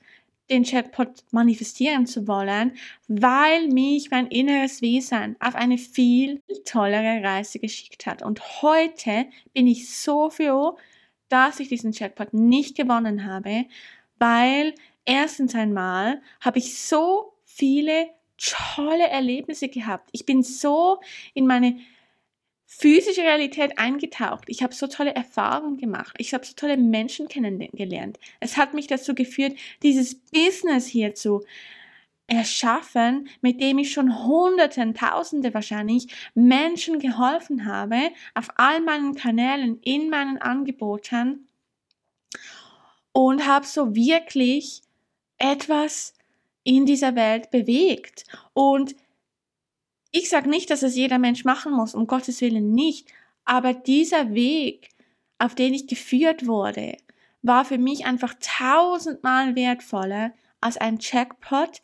den 0.51 0.65
Chatbot 0.65 1.25
manifestieren 1.31 2.07
zu 2.07 2.29
wollen, 2.29 2.77
weil 3.09 3.69
mich 3.69 4.11
mein 4.11 4.27
inneres 4.29 4.81
Wesen 4.83 5.37
auf 5.41 5.55
eine 5.55 5.79
viel 5.79 6.41
tollere 6.65 7.23
Reise 7.23 7.59
geschickt 7.59 8.07
hat. 8.07 8.23
Und 8.23 8.63
heute 8.63 9.27
bin 9.53 9.67
ich 9.67 9.91
so 9.91 10.31
froh, 10.31 10.79
dass 11.29 11.61
ich 11.61 11.69
diesen 11.69 11.93
Chatbot 11.93 12.33
nicht 12.33 12.77
gewonnen 12.77 13.25
habe, 13.25 13.67
weil 14.19 14.75
erstens 15.05 15.55
einmal 15.55 16.23
habe 16.41 16.59
ich 16.59 16.79
so 16.79 17.33
viele 17.45 18.09
tolle 18.39 19.09
Erlebnisse 19.09 19.69
gehabt. 19.69 20.11
Ich 20.13 20.27
bin 20.27 20.43
so 20.43 21.01
in 21.35 21.47
meine 21.47 21.79
physische 22.67 23.23
Realität 23.23 23.79
eingetaucht. 23.79 24.45
Ich 24.49 24.63
habe 24.63 24.75
so 24.75 24.87
tolle 24.87 25.15
Erfahrungen 25.15 25.79
gemacht. 25.79 26.15
Ich 26.19 26.35
habe 26.35 26.45
so 26.45 26.53
tolle 26.55 26.77
Menschen 26.77 27.29
kennengelernt. 27.29 28.19
Es 28.41 28.57
hat 28.57 28.75
mich 28.75 28.89
dazu 28.89 29.15
geführt, 29.15 29.57
dieses 29.83 30.17
Business 30.17 30.87
hier 30.87 31.15
zu 31.15 31.45
erschaffen, 32.27 33.29
mit 33.41 33.61
dem 33.61 33.79
ich 33.79 33.93
schon 33.93 34.25
Hunderten, 34.25 34.95
Tausende 34.95 35.55
wahrscheinlich 35.55 36.09
Menschen 36.35 36.99
geholfen 36.99 37.67
habe, 37.67 38.11
auf 38.35 38.49
all 38.57 38.81
meinen 38.81 39.15
Kanälen, 39.15 39.79
in 39.83 40.11
meinen 40.11 40.39
Angeboten 40.39 41.47
und 43.13 43.47
habe 43.47 43.65
so 43.65 43.95
wirklich 43.95 44.83
etwas 45.39 46.15
in 46.65 46.85
dieser 46.85 47.15
Welt 47.15 47.51
bewegt. 47.53 48.25
Und 48.53 48.97
ich 50.17 50.31
sage 50.31 50.49
nicht, 50.49 50.71
dass 50.71 50.83
es 50.83 50.97
jeder 50.97 51.19
Mensch 51.19 51.45
machen 51.45 51.73
muss, 51.73 51.95
um 51.95 52.07
Gottes 52.07 52.41
Willen 52.41 52.73
nicht, 52.73 53.13
aber 53.45 53.75
dieser 53.75 54.33
Weg, 54.33 54.89
auf 55.39 55.55
den 55.55 55.75
ich 55.75 55.87
geführt 55.87 56.47
wurde, 56.47 56.97
war 57.43 57.67
für 57.67 57.77
mich 57.77 58.07
einfach 58.07 58.35
tausendmal 58.41 59.55
wertvoller 59.55 60.33
als 60.63 60.79
ein 60.79 60.99
Jackpot. 60.99 61.83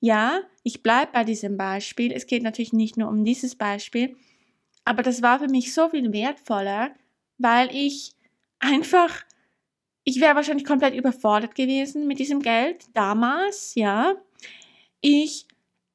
Ja, 0.00 0.40
ich 0.62 0.82
bleibe 0.82 1.12
bei 1.12 1.24
diesem 1.24 1.56
Beispiel. 1.56 2.12
Es 2.12 2.26
geht 2.26 2.42
natürlich 2.42 2.74
nicht 2.74 2.98
nur 2.98 3.08
um 3.08 3.24
dieses 3.24 3.56
Beispiel, 3.56 4.14
aber 4.84 5.02
das 5.02 5.22
war 5.22 5.38
für 5.38 5.48
mich 5.48 5.72
so 5.72 5.88
viel 5.88 6.12
wertvoller, 6.12 6.90
weil 7.38 7.74
ich 7.74 8.12
einfach, 8.58 9.22
ich 10.04 10.20
wäre 10.20 10.36
wahrscheinlich 10.36 10.66
komplett 10.66 10.94
überfordert 10.94 11.54
gewesen 11.54 12.06
mit 12.06 12.18
diesem 12.18 12.40
Geld 12.40 12.84
damals, 12.92 13.74
ja. 13.74 14.16
Ich 15.00 15.46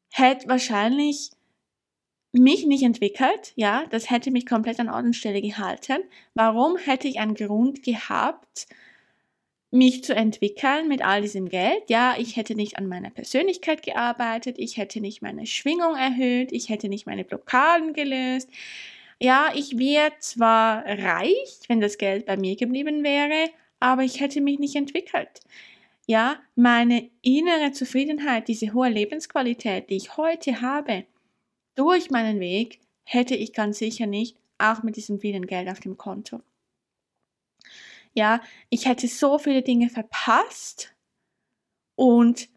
hätte 0.10 0.50
wahrscheinlich 0.50 1.30
mich 2.32 2.66
nicht 2.66 2.84
entwickelt, 2.84 3.54
ja, 3.56 3.86
das 3.90 4.10
hätte 4.10 4.32
mich 4.32 4.46
komplett 4.46 4.80
an 4.80 4.90
Ort 4.90 5.22
gehalten. 5.22 6.04
Warum 6.36 6.78
hätte 6.78 7.08
ich 7.08 7.20
einen 7.20 7.36
Grund 7.36 7.84
gehabt, 7.84 8.68
mich 9.72 10.04
zu 10.04 10.16
entwickeln 10.16 10.88
mit 10.88 11.04
all 11.04 11.22
diesem 11.22 11.50
Geld? 11.50 11.90
Ja, 11.90 12.16
ich 12.18 12.36
hätte 12.36 12.56
nicht 12.56 12.78
an 12.78 12.88
meiner 12.88 13.10
Persönlichkeit 13.10 13.84
gearbeitet, 13.84 14.58
ich 14.60 14.78
hätte 14.78 15.02
nicht 15.02 15.22
meine 15.22 15.46
Schwingung 15.46 15.96
erhöht, 15.96 16.52
ich 16.52 16.70
hätte 16.70 16.90
nicht 16.90 17.06
meine 17.06 17.24
Blockaden 17.24 17.94
gelöst. 17.94 18.50
Ja, 19.20 19.52
ich 19.54 19.78
wäre 19.78 20.12
zwar 20.20 20.86
reich, 20.86 21.60
wenn 21.68 21.82
das 21.82 21.98
Geld 21.98 22.26
bei 22.26 22.38
mir 22.38 22.56
geblieben 22.56 23.04
wäre, 23.04 23.50
aber 23.80 24.04
ich 24.04 24.20
hätte 24.20 24.40
mich 24.42 24.60
nicht 24.60 24.76
entwickelt. 24.76 25.42
Ja, 26.08 26.40
meine 26.56 27.10
innere 27.22 27.72
Zufriedenheit, 27.72 28.48
diese 28.48 28.74
hohe 28.74 28.90
Lebensqualität, 28.90 29.90
die 29.90 29.98
ich 29.98 30.18
heute 30.18 30.62
habe, 30.62 31.06
durch 31.80 32.12
meinen 32.12 32.42
Weg 32.42 32.82
hätte 33.06 33.36
ich 33.36 33.54
ganz 33.54 33.80
sicher 33.80 34.06
nicht, 34.06 34.36
auch 34.58 34.84
mit 34.84 34.98
diesem 34.98 35.22
vielen 35.22 35.48
Geld 35.48 35.70
auf 35.70 35.80
dem 35.80 35.96
Konto. 35.96 36.42
Ja, 38.14 38.42
ich 38.70 38.86
hätte 38.86 39.08
so 39.08 39.38
viele 39.40 39.62
Dinge 39.62 39.90
verpasst 39.90 40.94
und 41.96 42.50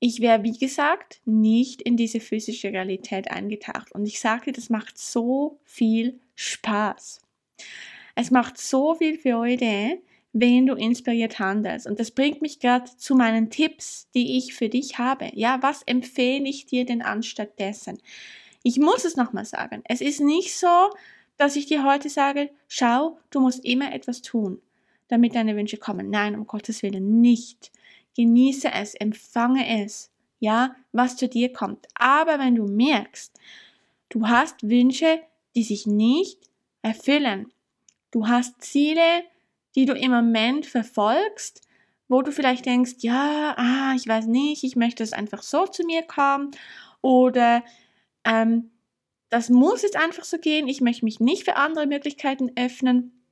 ich 0.00 0.20
wäre, 0.20 0.42
wie 0.42 0.58
gesagt, 0.58 1.20
nicht 1.24 1.80
in 1.80 1.96
diese 1.96 2.18
physische 2.18 2.72
Realität 2.72 3.30
eingetaucht. 3.30 3.92
Und 3.92 4.04
ich 4.04 4.18
sagte, 4.18 4.50
das 4.50 4.68
macht 4.68 4.98
so 4.98 5.60
viel 5.64 6.18
Spaß. 6.34 7.20
Es 8.16 8.32
macht 8.32 8.58
so 8.58 8.96
viel 8.96 9.16
Freude, 9.16 10.00
wenn 10.32 10.66
du 10.66 10.74
inspiriert 10.74 11.38
handelst. 11.38 11.86
Und 11.86 12.00
das 12.00 12.10
bringt 12.10 12.42
mich 12.42 12.58
gerade 12.58 12.90
zu 12.96 13.14
meinen 13.14 13.48
Tipps, 13.48 14.08
die 14.12 14.36
ich 14.36 14.54
für 14.54 14.68
dich 14.68 14.98
habe. 14.98 15.30
Ja, 15.34 15.62
was 15.62 15.82
empfehle 15.84 16.48
ich 16.48 16.66
dir 16.66 16.84
denn 16.84 17.00
anstatt 17.00 17.60
dessen? 17.60 17.98
Ich 18.66 18.80
muss 18.80 19.04
es 19.04 19.14
nochmal 19.14 19.44
sagen. 19.44 19.84
Es 19.84 20.00
ist 20.00 20.18
nicht 20.20 20.58
so, 20.58 20.90
dass 21.36 21.54
ich 21.54 21.66
dir 21.66 21.84
heute 21.84 22.08
sage, 22.08 22.50
schau, 22.66 23.16
du 23.30 23.38
musst 23.38 23.64
immer 23.64 23.94
etwas 23.94 24.22
tun, 24.22 24.60
damit 25.06 25.36
deine 25.36 25.54
Wünsche 25.54 25.76
kommen. 25.76 26.10
Nein, 26.10 26.34
um 26.34 26.48
Gottes 26.48 26.82
Willen 26.82 27.20
nicht. 27.20 27.70
Genieße 28.16 28.72
es, 28.72 28.96
empfange 28.96 29.84
es, 29.84 30.10
ja, 30.40 30.74
was 30.90 31.16
zu 31.16 31.28
dir 31.28 31.52
kommt. 31.52 31.86
Aber 31.94 32.40
wenn 32.40 32.56
du 32.56 32.66
merkst, 32.66 33.38
du 34.08 34.26
hast 34.26 34.68
Wünsche, 34.68 35.20
die 35.54 35.62
sich 35.62 35.86
nicht 35.86 36.50
erfüllen, 36.82 37.52
du 38.10 38.26
hast 38.26 38.60
Ziele, 38.62 39.22
die 39.76 39.84
du 39.84 39.92
im 39.92 40.10
Moment 40.10 40.66
verfolgst, 40.66 41.60
wo 42.08 42.20
du 42.20 42.32
vielleicht 42.32 42.66
denkst, 42.66 42.96
ja, 42.98 43.54
ah, 43.56 43.94
ich 43.94 44.08
weiß 44.08 44.26
nicht, 44.26 44.64
ich 44.64 44.74
möchte 44.74 45.04
es 45.04 45.12
einfach 45.12 45.44
so 45.44 45.68
zu 45.68 45.84
mir 45.84 46.02
kommen 46.02 46.50
oder 47.00 47.62
ähm, 48.26 48.70
das 49.28 49.48
muss 49.48 49.82
jetzt 49.82 49.96
einfach 49.96 50.24
so 50.24 50.38
gehen, 50.38 50.68
ich 50.68 50.80
möchte 50.80 51.04
mich 51.04 51.20
nicht 51.20 51.44
für 51.44 51.56
andere 51.56 51.86
Möglichkeiten 51.86 52.52
öffnen. 52.56 53.24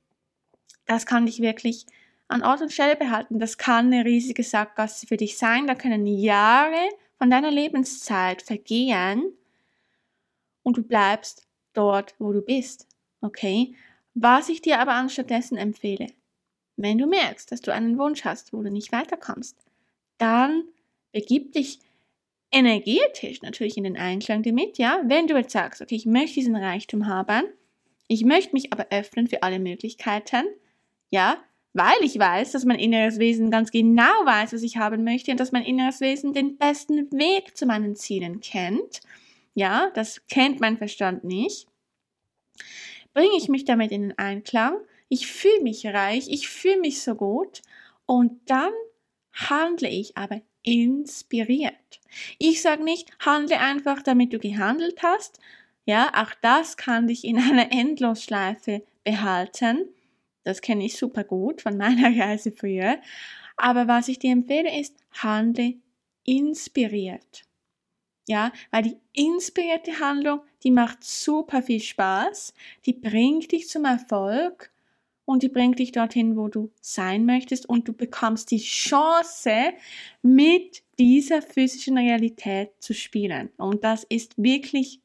Das 0.85 1.05
kann 1.05 1.25
dich 1.25 1.41
wirklich 1.41 1.85
an 2.27 2.43
Ort 2.43 2.61
und 2.61 2.73
Stelle 2.73 2.95
behalten. 2.95 3.39
Das 3.39 3.57
kann 3.57 3.87
eine 3.93 4.05
riesige 4.05 4.43
Sackgasse 4.43 5.07
für 5.07 5.17
dich 5.17 5.37
sein. 5.37 5.67
Da 5.67 5.75
können 5.75 6.07
Jahre 6.07 6.89
von 7.17 7.29
deiner 7.29 7.51
Lebenszeit 7.51 8.41
vergehen 8.41 9.33
und 10.63 10.77
du 10.77 10.83
bleibst 10.83 11.47
dort, 11.73 12.15
wo 12.19 12.33
du 12.33 12.41
bist. 12.41 12.87
Okay? 13.21 13.75
Was 14.13 14.49
ich 14.49 14.61
dir 14.61 14.79
aber 14.79 14.93
anstattdessen 14.93 15.57
empfehle, 15.57 16.07
wenn 16.77 16.97
du 16.97 17.07
merkst, 17.07 17.51
dass 17.51 17.61
du 17.61 17.71
einen 17.71 17.97
Wunsch 17.97 18.25
hast, 18.25 18.53
wo 18.53 18.61
du 18.61 18.71
nicht 18.71 18.91
weiterkommst, 18.91 19.57
dann 20.17 20.63
begib 21.11 21.53
dich 21.53 21.79
energetisch 22.55 23.41
natürlich 23.41 23.75
in 23.75 23.83
den 23.83 23.97
Einklang 23.97 24.41
damit, 24.41 24.77
ja. 24.77 25.01
Wenn 25.05 25.27
du 25.27 25.35
jetzt 25.35 25.51
sagst, 25.51 25.81
okay, 25.81 25.95
ich 25.95 26.05
möchte 26.05 26.35
diesen 26.35 26.55
Reichtum 26.55 27.07
haben, 27.07 27.43
ich 28.07 28.23
möchte 28.23 28.53
mich 28.53 28.71
aber 28.71 28.87
öffnen 28.91 29.27
für 29.27 29.43
alle 29.43 29.59
Möglichkeiten, 29.59 30.45
ja, 31.09 31.43
weil 31.73 31.97
ich 32.01 32.17
weiß, 32.17 32.53
dass 32.53 32.63
mein 32.63 32.79
inneres 32.79 33.19
Wesen 33.19 33.51
ganz 33.51 33.71
genau 33.71 34.03
weiß, 34.03 34.53
was 34.53 34.63
ich 34.63 34.77
haben 34.77 35.03
möchte 35.03 35.31
und 35.31 35.39
dass 35.39 35.51
mein 35.51 35.65
inneres 35.65 35.99
Wesen 35.99 36.31
den 36.31 36.57
besten 36.57 37.11
Weg 37.11 37.57
zu 37.57 37.65
meinen 37.65 37.97
Zielen 37.97 38.39
kennt. 38.39 39.01
Ja, 39.53 39.91
das 39.93 40.25
kennt 40.27 40.61
mein 40.61 40.77
Verstand 40.77 41.25
nicht. 41.25 41.67
Bringe 43.13 43.35
ich 43.37 43.49
mich 43.49 43.65
damit 43.65 43.91
in 43.91 44.01
den 44.03 44.17
Einklang, 44.17 44.77
ich 45.09 45.27
fühle 45.27 45.61
mich 45.61 45.85
reich, 45.85 46.29
ich 46.29 46.47
fühle 46.47 46.79
mich 46.79 47.01
so 47.01 47.15
gut 47.15 47.61
und 48.05 48.39
dann 48.45 48.71
handle 49.33 49.89
ich 49.89 50.15
aber 50.15 50.41
inspiriert. 50.65 52.01
Ich 52.37 52.61
sage 52.61 52.83
nicht, 52.83 53.11
handle 53.19 53.59
einfach, 53.59 54.01
damit 54.01 54.33
du 54.33 54.39
gehandelt 54.39 55.01
hast. 55.03 55.39
Ja, 55.85 56.11
auch 56.15 56.33
das 56.41 56.77
kann 56.77 57.07
dich 57.07 57.23
in 57.23 57.37
einer 57.37 57.71
Endlosschleife 57.71 58.83
behalten. 59.03 59.87
Das 60.43 60.61
kenne 60.61 60.85
ich 60.85 60.97
super 60.97 61.23
gut 61.23 61.61
von 61.61 61.77
meiner 61.77 62.09
Reise 62.19 62.51
früher. 62.51 62.97
Aber 63.57 63.87
was 63.87 64.07
ich 64.07 64.19
dir 64.19 64.31
empfehle 64.31 64.79
ist, 64.79 64.95
handle 65.11 65.75
inspiriert. 66.23 67.43
Ja, 68.27 68.51
weil 68.71 68.83
die 68.83 68.97
inspirierte 69.13 69.99
Handlung, 69.99 70.41
die 70.63 70.71
macht 70.71 71.03
super 71.03 71.61
viel 71.61 71.79
Spaß, 71.79 72.55
die 72.85 72.93
bringt 72.93 73.51
dich 73.51 73.69
zum 73.69 73.85
Erfolg 73.85 74.71
und 75.25 75.43
die 75.43 75.49
bringt 75.49 75.79
dich 75.79 75.91
dorthin, 75.91 76.37
wo 76.37 76.47
du 76.47 76.71
sein 76.81 77.25
möchtest 77.25 77.67
und 77.67 77.87
du 77.87 77.93
bekommst 77.93 78.51
die 78.51 78.59
Chance, 78.59 79.73
mit 80.21 80.83
dieser 80.97 81.41
physischen 81.41 81.97
Realität 81.97 82.71
zu 82.79 82.93
spielen. 82.93 83.49
Und 83.57 83.83
das 83.83 84.03
ist 84.03 84.41
wirklich 84.41 85.01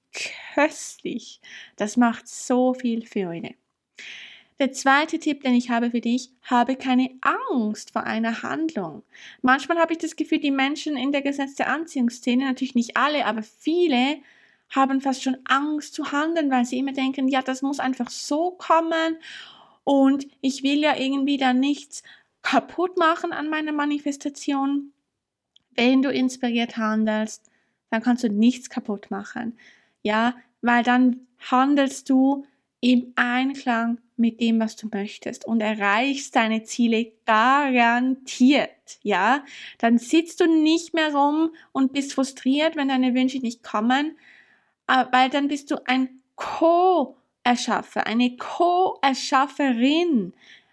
köstlich. 0.55 1.41
Das 1.77 1.97
macht 1.97 2.29
so 2.29 2.75
viel 2.75 3.07
Freude. 3.07 3.55
Der 4.59 4.73
zweite 4.73 5.19
Tipp, 5.19 5.43
den 5.43 5.55
ich 5.55 5.71
habe 5.71 5.91
für 5.91 6.03
dich, 6.03 6.31
habe 6.43 6.77
keine 6.77 7.11
Angst 7.23 7.93
vor 7.93 8.05
einer 8.05 8.43
Handlung. 8.43 9.03
Manchmal 9.41 9.79
habe 9.79 9.95
ich 9.95 9.99
das 9.99 10.17
Gefühl, 10.17 10.39
die 10.39 10.50
Menschen 10.50 10.99
in 10.99 11.12
der 11.12 11.23
Gesetz 11.23 11.55
der 11.55 11.71
Anziehungsszene, 11.71 12.45
natürlich 12.45 12.75
nicht 12.75 12.97
alle, 12.97 13.25
aber 13.25 13.43
viele, 13.43 14.19
haben 14.69 15.00
fast 15.00 15.23
schon 15.23 15.39
Angst 15.45 15.95
zu 15.95 16.12
handeln, 16.12 16.50
weil 16.50 16.65
sie 16.65 16.79
immer 16.79 16.93
denken, 16.93 17.27
ja, 17.27 17.43
das 17.43 17.62
muss 17.62 17.81
einfach 17.81 18.11
so 18.11 18.53
kommen 18.53 19.17
und 19.90 20.28
ich 20.40 20.62
will 20.62 20.78
ja 20.78 20.97
irgendwie 20.97 21.37
da 21.37 21.52
nichts 21.52 22.04
kaputt 22.42 22.97
machen 22.97 23.32
an 23.32 23.49
meiner 23.49 23.73
Manifestation. 23.73 24.92
Wenn 25.75 26.00
du 26.00 26.11
inspiriert 26.11 26.76
handelst, 26.76 27.50
dann 27.90 28.00
kannst 28.00 28.23
du 28.23 28.28
nichts 28.28 28.70
kaputt 28.70 29.11
machen. 29.11 29.59
Ja, 30.04 30.37
weil 30.62 30.85
dann 30.85 31.26
handelst 31.40 32.09
du 32.09 32.47
im 32.80 33.12
Einklang 33.16 33.99
mit 34.16 34.40
dem, 34.40 34.61
was 34.61 34.76
du 34.76 34.88
möchtest 34.92 35.44
und 35.44 35.60
erreichst 35.60 36.36
deine 36.36 36.62
Ziele 36.62 37.10
garantiert, 37.26 39.00
ja? 39.02 39.45
Dann 39.78 39.99
sitzt 39.99 40.38
du 40.38 40.47
nicht 40.47 40.95
mehr 40.95 41.12
rum 41.12 41.50
und 41.73 41.93
bist 41.93 42.12
frustriert, 42.12 42.76
wenn 42.76 42.91
deine 42.91 43.12
Wünsche 43.17 43.38
nicht 43.38 43.65
kommen, 43.65 44.17
äh, 44.86 45.04
weil 45.10 45.30
dann 45.30 45.49
bist 45.49 45.73
du 45.73 45.84
ein 45.84 46.21
Co-Erschaffer, 47.45 48.07
eine 48.07 48.37
Co-Erschafferin 48.37 50.33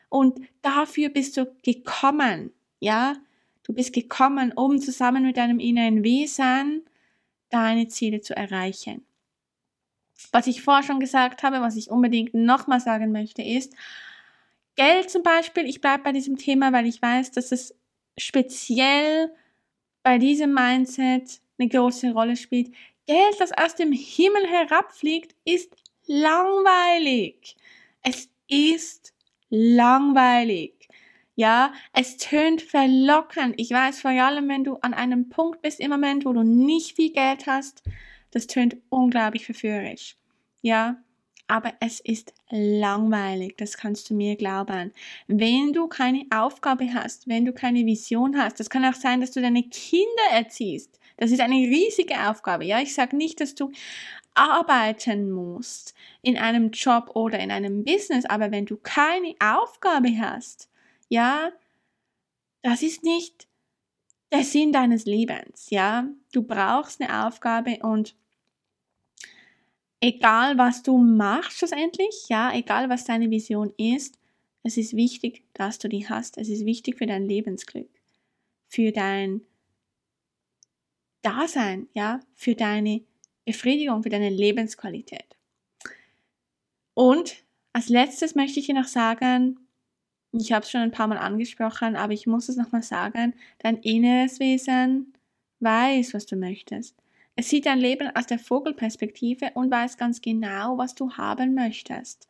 und 0.09 0.39
dafür 0.61 1.09
bist 1.09 1.37
du 1.37 1.45
gekommen, 1.63 2.51
ja? 2.79 3.15
Du 3.63 3.73
bist 3.73 3.93
gekommen, 3.93 4.53
um 4.53 4.79
zusammen 4.79 5.23
mit 5.23 5.37
deinem 5.37 5.59
inneren 5.59 6.03
Wesen 6.03 6.85
deine 7.49 7.87
Ziele 7.87 8.21
zu 8.21 8.35
erreichen. 8.35 9.05
Was 10.31 10.47
ich 10.47 10.61
vorher 10.61 10.83
schon 10.83 10.99
gesagt 10.99 11.43
habe, 11.43 11.61
was 11.61 11.75
ich 11.75 11.89
unbedingt 11.89 12.33
nochmal 12.33 12.79
sagen 12.79 13.11
möchte, 13.11 13.41
ist, 13.41 13.73
Geld 14.75 15.09
zum 15.09 15.23
Beispiel, 15.23 15.65
ich 15.65 15.81
bleibe 15.81 16.03
bei 16.03 16.11
diesem 16.11 16.37
Thema, 16.37 16.71
weil 16.71 16.85
ich 16.85 17.01
weiß, 17.01 17.31
dass 17.31 17.51
es 17.51 17.75
speziell 18.17 19.33
bei 20.03 20.17
diesem 20.17 20.53
Mindset 20.53 21.41
eine 21.59 21.67
große 21.67 22.11
Rolle 22.11 22.35
spielt. 22.35 22.73
Geld, 23.05 23.39
das 23.39 23.51
aus 23.51 23.75
dem 23.75 23.91
Himmel 23.91 24.47
herabfliegt, 24.47 25.35
ist 25.45 25.75
langweilig. 26.07 27.55
Es 28.01 28.29
ist 28.47 29.13
langweilig. 29.49 30.73
Ja, 31.35 31.71
es 31.93 32.17
tönt 32.17 32.63
verlockend. 32.63 33.53
Ich 33.57 33.69
weiß 33.69 34.01
vor 34.01 34.11
allem, 34.11 34.49
wenn 34.49 34.63
du 34.63 34.77
an 34.77 34.95
einem 34.95 35.29
Punkt 35.29 35.61
bist 35.61 35.79
im 35.79 35.91
Moment, 35.91 36.25
wo 36.25 36.33
du 36.33 36.41
nicht 36.41 36.95
viel 36.95 37.11
Geld 37.11 37.45
hast, 37.45 37.83
das 38.31 38.47
tönt 38.47 38.77
unglaublich 38.89 39.45
verführerisch. 39.45 40.17
Ja, 40.61 40.97
aber 41.47 41.73
es 41.79 41.99
ist 41.99 42.33
langweilig, 42.49 43.55
das 43.57 43.77
kannst 43.77 44.09
du 44.09 44.15
mir 44.15 44.35
glauben. 44.35 44.93
Wenn 45.27 45.71
du 45.71 45.87
keine 45.87 46.25
Aufgabe 46.29 46.93
hast, 46.93 47.27
wenn 47.27 47.45
du 47.45 47.53
keine 47.53 47.85
Vision 47.85 48.37
hast, 48.37 48.59
das 48.59 48.69
kann 48.69 48.83
auch 48.83 48.93
sein, 48.93 49.21
dass 49.21 49.31
du 49.31 49.41
deine 49.41 49.63
Kinder 49.63 50.31
erziehst. 50.31 50.99
Das 51.17 51.31
ist 51.31 51.39
eine 51.39 51.55
riesige 51.55 52.29
Aufgabe. 52.29 52.65
Ja, 52.65 52.81
ich 52.81 52.93
sage 52.93 53.15
nicht, 53.15 53.39
dass 53.39 53.55
du 53.55 53.71
arbeiten 54.37 55.31
musst 55.31 55.93
in 56.21 56.37
einem 56.37 56.71
Job 56.71 57.11
oder 57.15 57.39
in 57.39 57.51
einem 57.51 57.83
Business, 57.83 58.25
aber 58.25 58.51
wenn 58.51 58.65
du 58.65 58.77
keine 58.77 59.35
Aufgabe 59.39 60.09
hast, 60.19 60.69
ja, 61.09 61.51
das 62.61 62.81
ist 62.81 63.03
nicht 63.03 63.47
der 64.31 64.43
Sinn 64.43 64.71
deines 64.71 65.05
Lebens, 65.05 65.69
ja. 65.69 66.07
Du 66.31 66.43
brauchst 66.43 67.01
eine 67.01 67.25
Aufgabe 67.25 67.79
und 67.81 68.15
egal 70.01 70.57
was 70.57 70.83
du 70.83 70.97
machst 70.97 71.57
schlussendlich, 71.57 72.27
ja, 72.29 72.53
egal 72.53 72.89
was 72.89 73.05
deine 73.05 73.29
Vision 73.31 73.73
ist, 73.77 74.19
es 74.63 74.77
ist 74.77 74.95
wichtig, 74.95 75.43
dass 75.53 75.79
du 75.79 75.87
die 75.87 76.09
hast. 76.09 76.37
Es 76.37 76.49
ist 76.49 76.65
wichtig 76.65 76.97
für 76.97 77.05
dein 77.05 77.25
Lebensglück, 77.25 77.89
für 78.65 78.91
dein 78.91 79.41
Dasein, 81.21 81.87
ja, 81.93 82.19
für 82.35 82.53
deine 82.53 83.01
Befriedigung, 83.47 84.03
für 84.03 84.09
deine 84.09 84.29
Lebensqualität. 84.29 85.37
Und 86.93 87.37
als 87.71 87.87
letztes 87.87 88.35
möchte 88.35 88.59
ich 88.59 88.65
dir 88.65 88.75
noch 88.75 88.87
sagen, 88.87 89.57
ich 90.33 90.51
habe 90.51 90.65
es 90.65 90.69
schon 90.69 90.81
ein 90.81 90.91
paar 90.91 91.07
Mal 91.07 91.17
angesprochen, 91.17 91.95
aber 91.95 92.11
ich 92.11 92.27
muss 92.27 92.49
es 92.49 92.57
nochmal 92.57 92.83
sagen, 92.83 93.33
dein 93.59 93.77
inneres 93.77 94.41
Wesen 94.41 95.13
weiß, 95.61 96.13
was 96.13 96.25
du 96.25 96.35
möchtest. 96.35 96.95
Es 97.37 97.47
sieht 97.49 97.67
dein 97.67 97.79
Leben 97.79 98.13
aus 98.15 98.27
der 98.27 98.37
Vogelperspektive 98.37 99.51
und 99.53 99.71
weiß 99.71 99.97
ganz 99.97 100.19
genau, 100.19 100.77
was 100.77 100.93
du 100.93 101.13
haben 101.13 101.53
möchtest. 101.53 102.27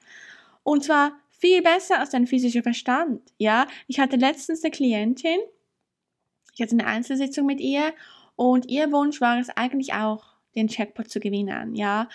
Und 0.62 0.84
zwar 0.84 1.14
viel 1.32 1.64
besser 1.64 2.00
als 2.00 2.12
dein 2.12 2.28
physischer 2.28 2.62
Verstand. 2.62 3.34
Ja, 3.40 3.68
ich 3.88 4.00
hatte 4.00 4.18
letztens 4.18 4.64
eine 4.64 4.72
Klientin, 4.72 5.40
ich 6.54 6.62
hatte 6.62 6.74
eine 6.74 6.86
Einzelsitzung 6.86 7.48
mit 7.48 7.60
ihr 7.60 7.94
und 8.36 8.70
ihr 8.70 8.92
Wunsch 8.92 9.20
war 9.20 9.40
es 9.40 9.50
eigentlich 9.50 9.94
auch, 9.94 10.37
den 10.58 10.68
Jackpot 10.68 11.10
zu 11.10 11.22
gewinnen. 11.22 11.76
Ja, 11.76 12.10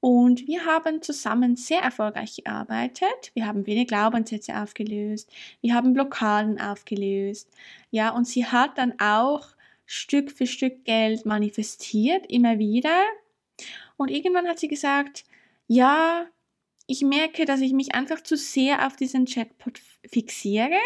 und 0.00 0.46
wir 0.46 0.64
haben 0.64 1.02
zusammen 1.02 1.56
sehr 1.56 1.82
erfolgreich 1.82 2.36
gearbeitet. 2.36 3.32
Wir 3.34 3.46
haben 3.46 3.66
viele 3.66 3.84
Glaubenssätze 3.84 4.56
aufgelöst. 4.56 5.30
Wir 5.60 5.74
haben 5.74 5.92
Blockaden 5.92 6.58
aufgelöst. 6.58 7.50
Ja, 7.90 8.10
und 8.10 8.26
sie 8.26 8.46
hat 8.46 8.78
dann 8.78 8.98
auch 8.98 9.48
Stück 9.84 10.30
für 10.30 10.46
Stück 10.46 10.84
Geld 10.84 11.26
manifestiert, 11.26 12.24
immer 12.30 12.58
wieder. 12.58 13.02
Und 13.98 14.10
irgendwann 14.10 14.48
hat 14.48 14.58
sie 14.58 14.68
gesagt, 14.68 15.24
ja, 15.66 16.26
ich 16.86 17.02
merke, 17.02 17.44
dass 17.44 17.60
ich 17.60 17.74
mich 17.74 17.94
einfach 17.94 18.22
zu 18.22 18.36
sehr 18.36 18.86
auf 18.86 18.96
diesen 18.96 19.26
Jackpot 19.26 19.80
fixiere. 20.08 20.80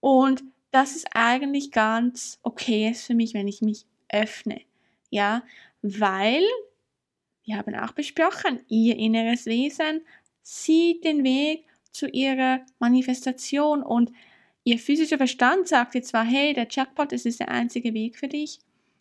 Und 0.00 0.42
das 0.70 0.96
ist 0.96 1.06
eigentlich 1.12 1.70
ganz 1.70 2.38
okay 2.42 2.94
für 2.94 3.14
mich, 3.14 3.34
wenn 3.34 3.46
ich 3.46 3.60
mich 3.60 3.84
öffne. 4.08 4.62
Ja, 5.10 5.42
weil 5.82 6.42
wir 7.44 7.56
haben 7.56 7.74
auch 7.74 7.92
besprochen, 7.92 8.60
ihr 8.68 8.96
inneres 8.96 9.46
Wesen 9.46 10.02
sieht 10.42 11.04
den 11.04 11.24
Weg 11.24 11.66
zu 11.90 12.08
ihrer 12.08 12.60
Manifestation 12.78 13.82
und 13.82 14.12
Ihr 14.64 14.78
physischer 14.78 15.16
Verstand 15.16 15.66
sagt 15.66 15.94
dir 15.94 16.02
zwar, 16.02 16.24
hey, 16.24 16.54
der 16.54 16.68
Jackpot, 16.70 17.10
das 17.12 17.24
ist 17.24 17.40
der 17.40 17.48
einzige 17.48 17.94
Weg 17.94 18.16
für 18.16 18.28
dich, 18.28 18.60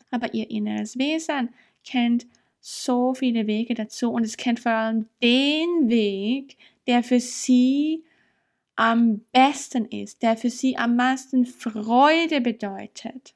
aber 0.09 0.33
ihr 0.33 0.49
inneres 0.49 0.97
Wesen 0.97 1.49
kennt 1.85 2.25
so 2.59 3.13
viele 3.13 3.47
Wege 3.47 3.73
dazu 3.73 4.11
und 4.11 4.23
es 4.23 4.37
kennt 4.37 4.59
vor 4.59 4.71
allem 4.71 5.07
den 5.21 5.89
Weg, 5.89 6.57
der 6.87 7.03
für 7.03 7.19
sie 7.19 8.03
am 8.75 9.21
besten 9.31 9.85
ist, 9.85 10.23
der 10.23 10.35
für 10.35 10.49
sie 10.49 10.77
am 10.77 10.95
meisten 10.95 11.45
Freude 11.45 12.41
bedeutet. 12.41 13.35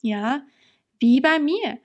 Ja, 0.00 0.46
wie 1.00 1.20
bei 1.20 1.40
mir. 1.40 1.78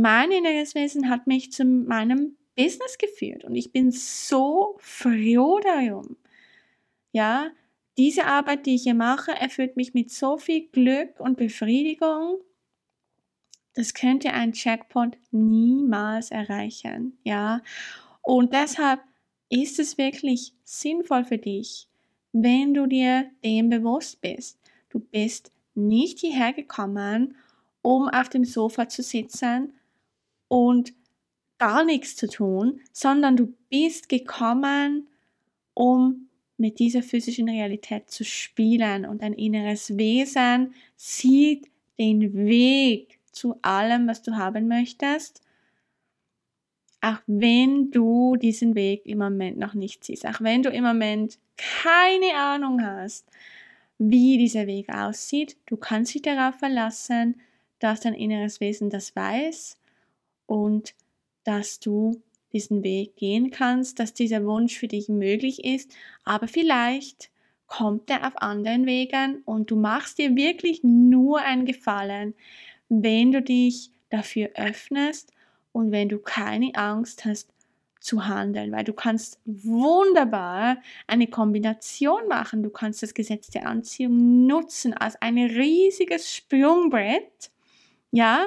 Mein 0.00 0.30
inneres 0.30 0.76
Wesen 0.76 1.10
hat 1.10 1.26
mich 1.26 1.50
zu 1.50 1.64
meinem 1.64 2.36
Business 2.54 2.98
geführt 2.98 3.42
und 3.42 3.56
ich 3.56 3.72
bin 3.72 3.90
so 3.90 4.76
froh 4.78 5.58
darum. 5.58 6.16
Ja, 7.10 7.50
diese 7.96 8.24
Arbeit, 8.24 8.64
die 8.64 8.76
ich 8.76 8.84
hier 8.84 8.94
mache, 8.94 9.32
erfüllt 9.32 9.74
mich 9.74 9.94
mit 9.94 10.12
so 10.12 10.38
viel 10.38 10.68
Glück 10.68 11.18
und 11.18 11.36
Befriedigung. 11.36 12.38
Das 13.74 13.92
könnte 13.92 14.32
ein 14.32 14.52
Checkpoint 14.52 15.18
niemals 15.32 16.30
erreichen, 16.30 17.18
ja. 17.24 17.60
Und 18.22 18.52
deshalb 18.52 19.00
ist 19.50 19.80
es 19.80 19.98
wirklich 19.98 20.54
sinnvoll 20.62 21.24
für 21.24 21.38
dich, 21.38 21.88
wenn 22.32 22.72
du 22.72 22.86
dir 22.86 23.28
dem 23.44 23.68
bewusst 23.68 24.20
bist. 24.20 24.60
Du 24.90 25.00
bist 25.00 25.50
nicht 25.74 26.20
hierher 26.20 26.52
gekommen, 26.52 27.34
um 27.82 28.08
auf 28.08 28.28
dem 28.28 28.44
Sofa 28.44 28.88
zu 28.88 29.02
sitzen 29.02 29.72
und 30.48 30.92
gar 31.58 31.84
nichts 31.84 32.16
zu 32.16 32.28
tun, 32.28 32.80
sondern 32.92 33.36
du 33.36 33.52
bist 33.68 34.08
gekommen, 34.08 35.08
um 35.74 36.28
mit 36.56 36.78
dieser 36.78 37.02
physischen 37.02 37.48
Realität 37.48 38.10
zu 38.10 38.24
spielen. 38.24 39.06
Und 39.06 39.22
dein 39.22 39.32
inneres 39.32 39.96
Wesen 39.96 40.74
sieht 40.96 41.68
den 41.98 42.34
Weg 42.34 43.18
zu 43.30 43.56
allem, 43.62 44.08
was 44.08 44.22
du 44.22 44.36
haben 44.36 44.68
möchtest, 44.68 45.42
auch 47.00 47.18
wenn 47.26 47.90
du 47.92 48.36
diesen 48.36 48.74
Weg 48.74 49.06
im 49.06 49.18
Moment 49.18 49.58
noch 49.58 49.74
nicht 49.74 50.02
siehst, 50.04 50.26
auch 50.26 50.40
wenn 50.40 50.64
du 50.64 50.70
im 50.70 50.82
Moment 50.82 51.38
keine 51.56 52.34
Ahnung 52.36 52.82
hast, 52.82 53.24
wie 53.98 54.38
dieser 54.38 54.66
Weg 54.66 54.88
aussieht, 54.88 55.56
du 55.66 55.76
kannst 55.76 56.14
dich 56.14 56.22
darauf 56.22 56.56
verlassen, 56.56 57.40
dass 57.78 58.00
dein 58.00 58.14
inneres 58.14 58.60
Wesen 58.60 58.90
das 58.90 59.14
weiß 59.14 59.77
und 60.48 60.94
dass 61.44 61.78
du 61.78 62.20
diesen 62.52 62.82
Weg 62.82 63.14
gehen 63.14 63.50
kannst, 63.50 64.00
dass 64.00 64.14
dieser 64.14 64.44
Wunsch 64.44 64.76
für 64.76 64.88
dich 64.88 65.08
möglich 65.08 65.64
ist, 65.64 65.92
aber 66.24 66.48
vielleicht 66.48 67.30
kommt 67.66 68.08
er 68.10 68.26
auf 68.26 68.40
anderen 68.40 68.86
Wegen 68.86 69.42
und 69.44 69.70
du 69.70 69.76
machst 69.76 70.18
dir 70.18 70.34
wirklich 70.34 70.82
nur 70.82 71.40
einen 71.40 71.66
Gefallen, 71.66 72.34
wenn 72.88 73.30
du 73.30 73.42
dich 73.42 73.92
dafür 74.08 74.50
öffnest 74.56 75.32
und 75.72 75.92
wenn 75.92 76.08
du 76.08 76.18
keine 76.18 76.74
Angst 76.74 77.26
hast 77.26 77.50
zu 78.00 78.26
handeln, 78.26 78.72
weil 78.72 78.84
du 78.84 78.94
kannst 78.94 79.38
wunderbar 79.44 80.78
eine 81.06 81.26
Kombination 81.26 82.26
machen. 82.28 82.62
Du 82.62 82.70
kannst 82.70 83.02
das 83.02 83.12
Gesetz 83.12 83.50
der 83.50 83.66
Anziehung 83.66 84.46
nutzen 84.46 84.94
als 84.94 85.20
ein 85.20 85.36
riesiges 85.36 86.34
Sprungbrett, 86.34 87.50
ja, 88.10 88.46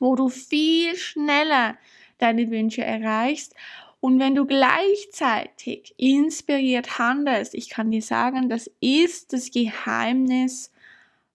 wo 0.00 0.14
du 0.14 0.28
viel 0.28 0.96
schneller 0.96 1.76
deine 2.18 2.50
Wünsche 2.50 2.84
erreichst. 2.84 3.54
Und 4.00 4.18
wenn 4.18 4.34
du 4.34 4.44
gleichzeitig 4.44 5.94
inspiriert 5.96 6.98
handelst, 6.98 7.54
ich 7.54 7.70
kann 7.70 7.90
dir 7.90 8.02
sagen, 8.02 8.48
das 8.48 8.70
ist 8.80 9.32
das 9.32 9.50
Geheimnis 9.50 10.70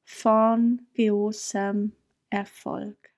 von 0.04 0.86
großem 0.96 1.94
Erfolg. 2.30 3.09